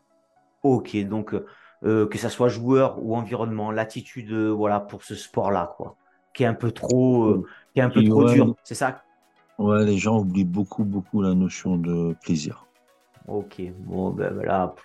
Ok, 0.63 0.97
donc 1.05 1.35
euh, 1.83 2.07
que 2.07 2.17
ça 2.17 2.29
soit 2.29 2.49
joueur 2.49 2.97
ou 2.99 3.15
environnement, 3.15 3.69
l'attitude, 3.69 4.31
euh, 4.31 4.49
voilà, 4.49 4.79
pour 4.79 5.03
ce 5.03 5.13
sport-là, 5.13 5.75
quoi, 5.77 5.97
qui 6.33 6.41
est 6.41 6.47
un 6.47 6.55
peu 6.55 6.71
trop, 6.71 7.45
qui 7.75 7.79
est 7.79 7.83
un 7.83 7.91
peu 7.91 8.03
trop 8.03 8.25
dur, 8.27 8.55
c'est 8.63 8.73
ça? 8.73 9.03
Ouais, 9.59 9.85
les 9.85 9.99
gens 9.99 10.17
oublient 10.17 10.45
beaucoup, 10.45 10.83
beaucoup 10.83 11.21
la 11.21 11.35
notion 11.35 11.77
de 11.77 12.15
plaisir. 12.23 12.65
Ok, 13.27 13.61
bon, 13.77 14.11
ben 14.11 14.33
voilà. 14.33 14.75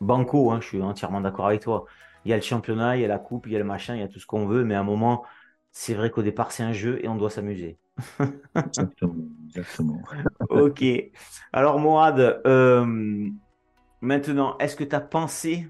Banco, 0.00 0.50
hein, 0.50 0.60
je 0.60 0.66
suis 0.66 0.82
entièrement 0.82 1.20
d'accord 1.20 1.46
avec 1.46 1.62
toi. 1.62 1.84
Il 2.24 2.30
y 2.30 2.32
a 2.34 2.36
le 2.36 2.42
championnat, 2.42 2.96
il 2.96 3.02
y 3.02 3.04
a 3.04 3.08
la 3.08 3.18
coupe, 3.18 3.46
il 3.46 3.52
y 3.52 3.56
a 3.56 3.58
le 3.58 3.64
machin, 3.64 3.94
il 3.94 4.00
y 4.00 4.04
a 4.04 4.08
tout 4.08 4.20
ce 4.20 4.26
qu'on 4.26 4.46
veut, 4.46 4.64
mais 4.64 4.74
à 4.74 4.80
un 4.80 4.84
moment, 4.84 5.24
c'est 5.72 5.94
vrai 5.94 6.10
qu'au 6.10 6.22
départ, 6.22 6.52
c'est 6.52 6.62
un 6.62 6.72
jeu 6.72 6.98
et 7.02 7.08
on 7.08 7.16
doit 7.16 7.30
s'amuser. 7.30 7.78
exactement, 8.54 9.14
exactement. 9.46 10.02
ok. 10.48 10.84
Alors, 11.52 11.78
Moad, 11.78 12.40
euh, 12.46 13.30
maintenant, 14.00 14.56
est-ce 14.58 14.76
que 14.76 14.84
tu 14.84 14.94
as 14.94 15.00
pensé 15.00 15.68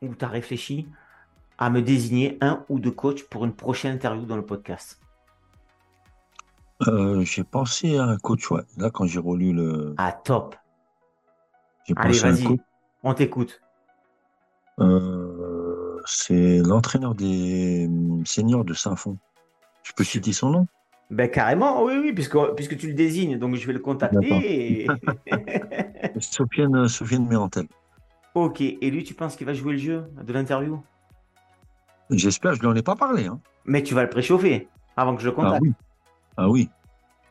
ou 0.00 0.14
tu 0.14 0.24
as 0.24 0.28
réfléchi 0.28 0.88
à 1.58 1.70
me 1.70 1.82
désigner 1.82 2.38
un 2.40 2.64
ou 2.68 2.78
deux 2.78 2.90
coachs 2.90 3.24
pour 3.28 3.44
une 3.44 3.54
prochaine 3.54 3.94
interview 3.94 4.24
dans 4.24 4.36
le 4.36 4.46
podcast? 4.46 5.00
Euh, 6.88 7.22
j'ai 7.24 7.44
pensé 7.44 7.96
à 7.96 8.04
un 8.04 8.16
coach, 8.16 8.50
ouais. 8.50 8.62
Là, 8.76 8.90
quand 8.90 9.06
j'ai 9.06 9.18
relu 9.18 9.52
le. 9.52 9.94
Ah, 9.98 10.12
top. 10.12 10.56
Allez, 11.96 12.18
vas-y, 12.18 12.60
on 13.02 13.14
t'écoute. 13.14 13.60
Euh, 14.78 16.00
c'est 16.06 16.58
l'entraîneur 16.58 17.14
des 17.14 17.86
hum, 17.88 18.24
seniors 18.24 18.64
de 18.64 18.74
Saint-Fond. 18.74 19.18
Je 19.82 19.92
peux 19.92 20.04
citer 20.04 20.32
son 20.32 20.50
nom? 20.50 20.66
Ben 21.10 21.28
carrément, 21.28 21.84
oui, 21.84 21.94
oui, 22.00 22.12
puisque, 22.12 22.38
puisque 22.54 22.76
tu 22.78 22.86
le 22.86 22.94
désignes, 22.94 23.38
donc 23.38 23.56
je 23.56 23.66
vais 23.66 23.74
le 23.74 23.80
contacter. 23.80 24.84
Et... 24.84 24.86
Sofiane, 26.20 26.88
Sofiane 26.88 27.26
Mérantel. 27.26 27.66
Ok, 28.34 28.60
et 28.62 28.90
lui, 28.90 29.04
tu 29.04 29.12
penses 29.12 29.36
qu'il 29.36 29.46
va 29.46 29.52
jouer 29.52 29.72
le 29.72 29.78
jeu 29.78 30.04
de 30.22 30.32
l'interview? 30.32 30.82
J'espère, 32.10 32.54
je 32.54 32.58
ne 32.58 32.62
lui 32.62 32.68
en 32.68 32.76
ai 32.76 32.82
pas 32.82 32.96
parlé. 32.96 33.26
Hein. 33.26 33.40
Mais 33.66 33.82
tu 33.82 33.94
vas 33.94 34.02
le 34.02 34.08
préchauffer 34.08 34.68
avant 34.96 35.14
que 35.14 35.22
je 35.22 35.26
le 35.28 35.32
Ah 35.32 35.42
contacte. 35.42 35.62
oui. 35.62 35.72
Ah 36.36 36.48
oui. 36.48 36.68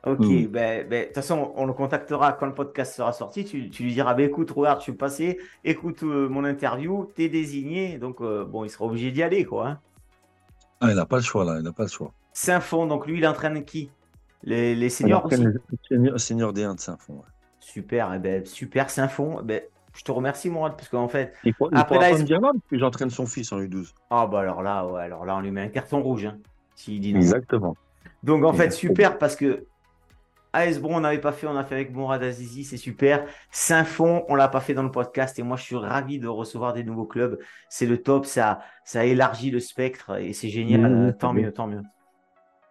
Ok, 0.03 0.17
Oui. 0.21 0.47
ben, 0.47 0.87
ben, 0.87 1.01
de 1.01 1.05
toute 1.05 1.15
façon, 1.15 1.53
on 1.55 1.65
le 1.67 1.73
contactera 1.73 2.33
quand 2.33 2.47
le 2.47 2.53
podcast 2.55 2.95
sera 2.95 3.11
sorti. 3.13 3.45
Tu, 3.45 3.69
tu 3.69 3.83
lui 3.83 3.93
diras, 3.93 4.13
ben, 4.15 4.27
écoute, 4.27 4.49
regarde, 4.51 4.79
je 4.79 4.83
suis 4.83 4.93
passé, 4.93 5.39
écoute 5.63 6.01
euh, 6.03 6.27
mon 6.27 6.43
interview, 6.43 7.05
t'es 7.15 7.29
désigné. 7.29 7.99
Donc, 7.99 8.19
euh, 8.21 8.43
bon, 8.45 8.63
il 8.65 8.69
sera 8.69 8.85
obligé 8.85 9.11
d'y 9.11 9.21
aller, 9.21 9.45
quoi. 9.45 9.67
hein. 9.67 9.79
Ah, 10.79 10.89
il 10.89 10.95
n'a 10.95 11.05
pas 11.05 11.17
le 11.17 11.21
choix 11.21 11.45
là, 11.45 11.57
il 11.59 11.63
n'a 11.63 11.71
pas 11.71 11.83
le 11.83 11.89
choix. 11.89 12.11
Saint-Fond, 12.33 12.87
donc 12.87 13.05
lui, 13.05 13.19
il 13.19 13.27
entraîne 13.27 13.63
qui? 13.63 13.91
Les, 14.43 14.73
les 14.73 14.89
seniors 14.89 15.23
aussi? 15.25 15.43
Senior, 15.87 16.19
senior 16.19 16.51
D1 16.53 16.75
de 16.75 16.79
Saint-Fond. 16.79 17.13
ouais. 17.13 17.19
Super, 17.59 18.11
eh 18.15 18.17
ben, 18.19 18.43
super, 18.43 18.89
Saint-Fond. 18.89 19.37
Eh 19.41 19.43
Ben, 19.43 19.61
je 19.93 20.03
te 20.03 20.11
remercie, 20.11 20.49
Mourad, 20.49 20.73
parce 20.75 20.89
qu'en 20.89 21.07
fait, 21.09 21.33
Il, 21.43 21.53
faut- 21.53 21.69
Après, 21.73 21.99
là, 21.99 22.09
il- 22.09 22.17
me 22.17 22.23
dire 22.23 22.41
non, 22.41 22.53
parce 22.53 22.65
que 22.71 22.79
j'entraîne 22.79 23.11
son 23.11 23.27
fils 23.27 23.51
en 23.51 23.59
U12. 23.59 23.93
ah, 24.09 24.25
bah 24.25 24.39
alors 24.39 24.63
là, 24.63 24.83
ouais, 24.87 25.01
alors 25.03 25.25
là, 25.25 25.35
on 25.37 25.41
lui 25.41 25.51
met 25.51 25.61
un 25.61 25.67
carton 25.67 26.01
rouge, 26.01 26.25
hein, 26.25 26.39
s'il 26.73 26.99
dit 27.01 27.13
non. 27.13 27.19
Exactement. 27.19 27.75
Donc 28.23 28.43
en 28.43 28.53
fait, 28.53 28.71
super 28.71 29.17
parce 29.17 29.35
que 29.35 29.65
AS 30.53 30.79
Bron, 30.79 30.97
on 30.97 30.99
n'avait 30.99 31.21
pas 31.21 31.31
fait, 31.31 31.47
on 31.47 31.55
a 31.55 31.63
fait 31.63 31.75
avec 31.75 31.93
Mourad 31.93 32.21
Azizi, 32.21 32.65
c'est 32.65 32.77
super. 32.77 33.25
Saint-Fond, 33.51 34.25
on 34.27 34.35
l'a 34.35 34.49
pas 34.49 34.59
fait 34.59 34.73
dans 34.73 34.83
le 34.83 34.91
podcast 34.91 35.39
et 35.39 35.43
moi 35.43 35.55
je 35.55 35.63
suis 35.63 35.77
ravi 35.77 36.19
de 36.19 36.27
recevoir 36.27 36.73
des 36.73 36.83
nouveaux 36.83 37.05
clubs. 37.05 37.39
C'est 37.69 37.85
le 37.85 38.01
top, 38.01 38.25
ça, 38.25 38.59
ça 38.83 39.05
élargit 39.05 39.49
le 39.49 39.59
spectre 39.61 40.19
et 40.19 40.33
c'est 40.33 40.49
génial. 40.49 40.81
Mmh, 40.81 41.07
Euh, 41.07 41.11
tant 41.13 41.33
mieux, 41.33 41.51
tant 41.53 41.67
mieux, 41.67 41.81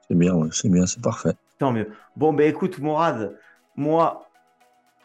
C'est 0.09 0.15
bien, 0.15 0.35
ouais, 0.35 0.49
c'est 0.53 0.69
bien, 0.69 0.85
c'est 0.87 1.01
parfait. 1.03 1.33
tant 1.59 1.73
mieux. 1.73 1.89
Bon, 2.17 2.33
ben 2.35 2.49
écoute, 2.49 2.79
Mourad, 2.79 3.37
moi, 3.77 4.27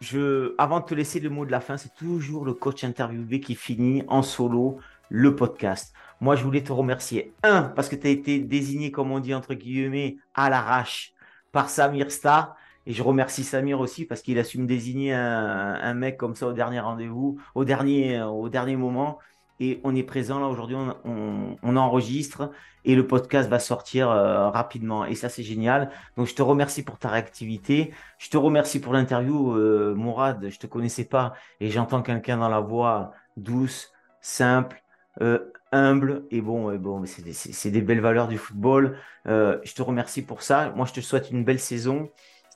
je, 0.01 0.53
avant 0.57 0.81
de 0.81 0.85
te 0.85 0.93
laisser 0.93 1.21
le 1.21 1.29
mot 1.29 1.45
de 1.45 1.51
la 1.51 1.61
fin, 1.61 1.77
c'est 1.77 1.93
toujours 1.95 2.43
le 2.45 2.53
coach 2.53 2.83
interviewé 2.83 3.39
qui 3.39 3.55
finit 3.55 4.03
en 4.09 4.21
solo 4.21 4.79
le 5.09 5.33
podcast. 5.35 5.93
Moi, 6.21 6.35
je 6.35 6.43
voulais 6.43 6.63
te 6.63 6.71
remercier. 6.71 7.33
Un, 7.43 7.63
parce 7.63 7.89
que 7.89 7.95
tu 7.95 8.07
as 8.07 8.09
été 8.09 8.39
désigné, 8.39 8.91
comme 8.91 9.11
on 9.11 9.19
dit 9.19 9.33
entre 9.33 9.53
guillemets, 9.53 10.17
à 10.33 10.49
l'arrache 10.49 11.13
par 11.51 11.69
Samir 11.69 12.11
Star. 12.11 12.55
Et 12.85 12.93
je 12.93 13.01
remercie 13.01 13.43
Samir 13.43 13.79
aussi 13.79 14.05
parce 14.05 14.21
qu'il 14.21 14.37
a 14.37 14.43
su 14.43 14.59
me 14.59 14.67
désigner 14.67 15.13
un, 15.13 15.93
mec 15.95 16.17
comme 16.17 16.35
ça 16.35 16.47
au 16.47 16.53
dernier 16.53 16.79
rendez-vous, 16.79 17.39
au 17.55 17.65
dernier, 17.65 18.21
au 18.21 18.47
dernier 18.47 18.75
moment. 18.75 19.19
Et 19.59 19.79
on 19.83 19.95
est 19.95 20.03
présent 20.03 20.39
là 20.39 20.47
aujourd'hui, 20.47 20.75
on, 20.75 21.77
enregistre 21.77 22.51
et 22.83 22.93
le 22.93 23.07
podcast 23.07 23.49
va 23.49 23.59
sortir 23.59 24.11
euh, 24.11 24.49
rapidement. 24.49 25.05
Et 25.05 25.15
ça, 25.15 25.29
c'est 25.29 25.43
génial. 25.43 25.89
Donc, 26.17 26.27
je 26.27 26.35
te 26.35 26.41
remercie 26.41 26.83
pour 26.83 26.99
ta 26.99 27.09
réactivité. 27.09 27.93
Je 28.17 28.29
te 28.29 28.37
remercie 28.37 28.79
pour 28.81 28.93
l'interview, 28.93 29.55
euh, 29.55 29.95
Mourad. 29.95 30.47
Je 30.49 30.59
te 30.59 30.67
connaissais 30.67 31.05
pas 31.05 31.33
et 31.61 31.69
j'entends 31.69 32.01
quelqu'un 32.01 32.37
dans 32.37 32.49
la 32.49 32.59
voix 32.59 33.13
douce, 33.37 33.91
simple, 34.21 34.83
euh, 35.21 35.39
humble. 35.75 36.25
Et 36.31 36.41
bon, 36.41 36.75
bon, 36.77 37.03
c'est 37.05 37.71
des, 37.71 37.81
belles 37.81 38.01
valeurs 38.01 38.27
du 38.27 38.37
football. 38.37 38.97
Euh, 39.27 39.59
je 39.63 39.73
te 39.73 39.81
remercie 39.81 40.21
pour 40.21 40.41
ça. 40.41 40.71
Moi, 40.75 40.85
je 40.85 40.93
te 40.93 41.01
souhaite 41.01 41.31
une 41.31 41.43
belle 41.43 41.59
saison. 41.59 42.09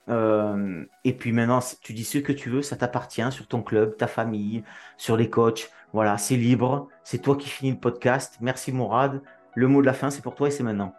Euh, 0.09 0.83
et 1.03 1.13
puis 1.13 1.31
maintenant, 1.31 1.59
tu 1.81 1.93
dis 1.93 2.03
ce 2.03 2.17
que 2.17 2.31
tu 2.31 2.49
veux, 2.49 2.61
ça 2.61 2.75
t'appartient 2.75 3.31
sur 3.31 3.47
ton 3.47 3.61
club, 3.61 3.97
ta 3.97 4.07
famille, 4.07 4.63
sur 4.97 5.17
les 5.17 5.29
coachs. 5.29 5.69
Voilà, 5.93 6.17
c'est 6.17 6.35
libre. 6.35 6.87
C'est 7.03 7.19
toi 7.19 7.35
qui 7.35 7.49
finis 7.49 7.71
le 7.71 7.79
podcast. 7.79 8.37
Merci, 8.41 8.71
Mourad. 8.71 9.21
Le 9.55 9.67
mot 9.67 9.81
de 9.81 9.85
la 9.85 9.93
fin, 9.93 10.09
c'est 10.09 10.21
pour 10.21 10.35
toi 10.35 10.47
et 10.47 10.51
c'est 10.51 10.63
maintenant. 10.63 10.93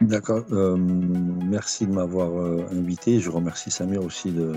D'accord. 0.00 0.44
euh, 0.52 0.76
merci 0.76 1.86
de 1.86 1.92
m'avoir 1.92 2.28
invité. 2.70 3.18
Je 3.18 3.30
remercie 3.30 3.70
Samir 3.70 4.04
aussi 4.04 4.30
de, 4.30 4.52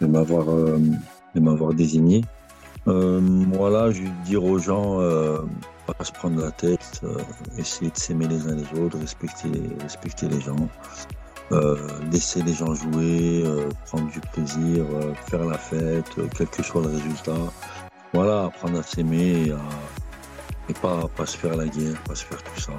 de 0.00 0.06
m'avoir 0.06 1.74
désigné. 1.74 2.24
Euh, 2.88 3.20
voilà, 3.52 3.90
je 3.90 4.02
vais 4.02 4.10
dire 4.24 4.44
aux 4.44 4.58
gens, 4.58 5.00
euh, 5.00 5.38
pas 5.86 6.04
se 6.04 6.12
prendre 6.12 6.40
la 6.40 6.52
tête, 6.52 7.00
euh, 7.02 7.16
essayer 7.58 7.90
de 7.90 7.96
s'aimer 7.96 8.28
les 8.28 8.46
uns 8.46 8.54
les 8.54 8.80
autres, 8.80 8.98
respecter, 8.98 9.50
respecter 9.80 10.28
les 10.28 10.40
gens, 10.40 10.68
euh, 11.50 11.76
laisser 12.12 12.42
les 12.42 12.54
gens 12.54 12.74
jouer, 12.74 13.42
euh, 13.44 13.68
prendre 13.86 14.08
du 14.10 14.20
plaisir, 14.20 14.84
euh, 14.84 15.14
faire 15.28 15.44
la 15.44 15.58
fête, 15.58 16.06
euh, 16.18 16.28
quel 16.36 16.46
que 16.46 16.62
soit 16.62 16.82
le 16.82 16.88
résultat. 16.88 17.52
Voilà, 18.12 18.44
apprendre 18.44 18.78
à 18.78 18.82
s'aimer 18.84 19.52
et, 20.68 20.74
pas, 20.74 21.08
pas 21.16 21.26
se 21.26 21.36
faire 21.36 21.56
la 21.56 21.66
guerre, 21.66 22.00
pas 22.04 22.14
se 22.14 22.24
faire 22.24 22.42
tout 22.42 22.60
ça. 22.60 22.72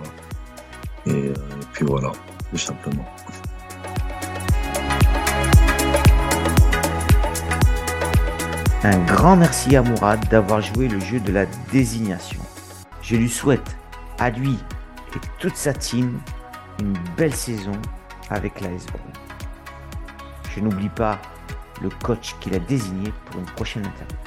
Euh, 1.07 1.33
et 1.33 1.65
puis 1.73 1.85
voilà, 1.85 2.11
tout 2.49 2.57
simplement. 2.57 3.05
Un 8.87 8.99
grand 8.99 9.35
merci 9.35 9.75
à 9.75 9.81
Mourad 9.81 10.29
d'avoir 10.29 10.61
joué 10.61 10.87
le 10.87 10.97
jeu 11.01 11.19
de 11.19 11.33
la 11.33 11.45
désignation. 11.73 12.39
Je 13.01 13.17
lui 13.17 13.27
souhaite, 13.27 13.75
à 14.17 14.29
lui 14.29 14.57
et 15.13 15.19
toute 15.39 15.57
sa 15.57 15.73
team, 15.73 16.21
une 16.79 16.93
belle 17.17 17.35
saison 17.35 17.73
avec 18.29 18.61
l'AS 18.61 18.85
Bron. 18.85 19.11
Je 20.55 20.61
n'oublie 20.61 20.87
pas 20.87 21.19
le 21.81 21.89
coach 21.89 22.33
qu'il 22.39 22.55
a 22.55 22.59
désigné 22.59 23.11
pour 23.25 23.41
une 23.41 23.45
prochaine 23.47 23.85
interview. 23.85 24.17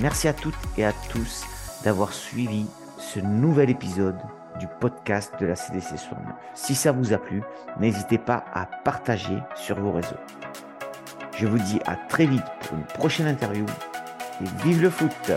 Merci 0.00 0.28
à 0.28 0.34
toutes 0.34 0.52
et 0.76 0.84
à 0.84 0.92
tous 1.08 1.46
d'avoir 1.84 2.12
suivi 2.12 2.66
ce 2.98 3.18
nouvel 3.18 3.70
épisode 3.70 4.18
du 4.60 4.66
podcast 4.78 5.32
de 5.40 5.46
la 5.46 5.56
CDC 5.56 5.96
69. 5.96 6.34
Si 6.54 6.74
ça 6.74 6.92
vous 6.92 7.14
a 7.14 7.18
plu, 7.18 7.42
n'hésitez 7.80 8.18
pas 8.18 8.44
à 8.52 8.66
partager 8.66 9.38
sur 9.54 9.80
vos 9.80 9.92
réseaux. 9.92 10.20
Je 11.42 11.48
vous 11.48 11.58
dis 11.58 11.80
à 11.86 11.96
très 11.96 12.24
vite 12.24 12.44
pour 12.60 12.78
une 12.78 12.84
prochaine 12.84 13.26
interview 13.26 13.66
et 14.40 14.64
vive 14.64 14.80
le 14.80 14.90
foot 14.90 15.32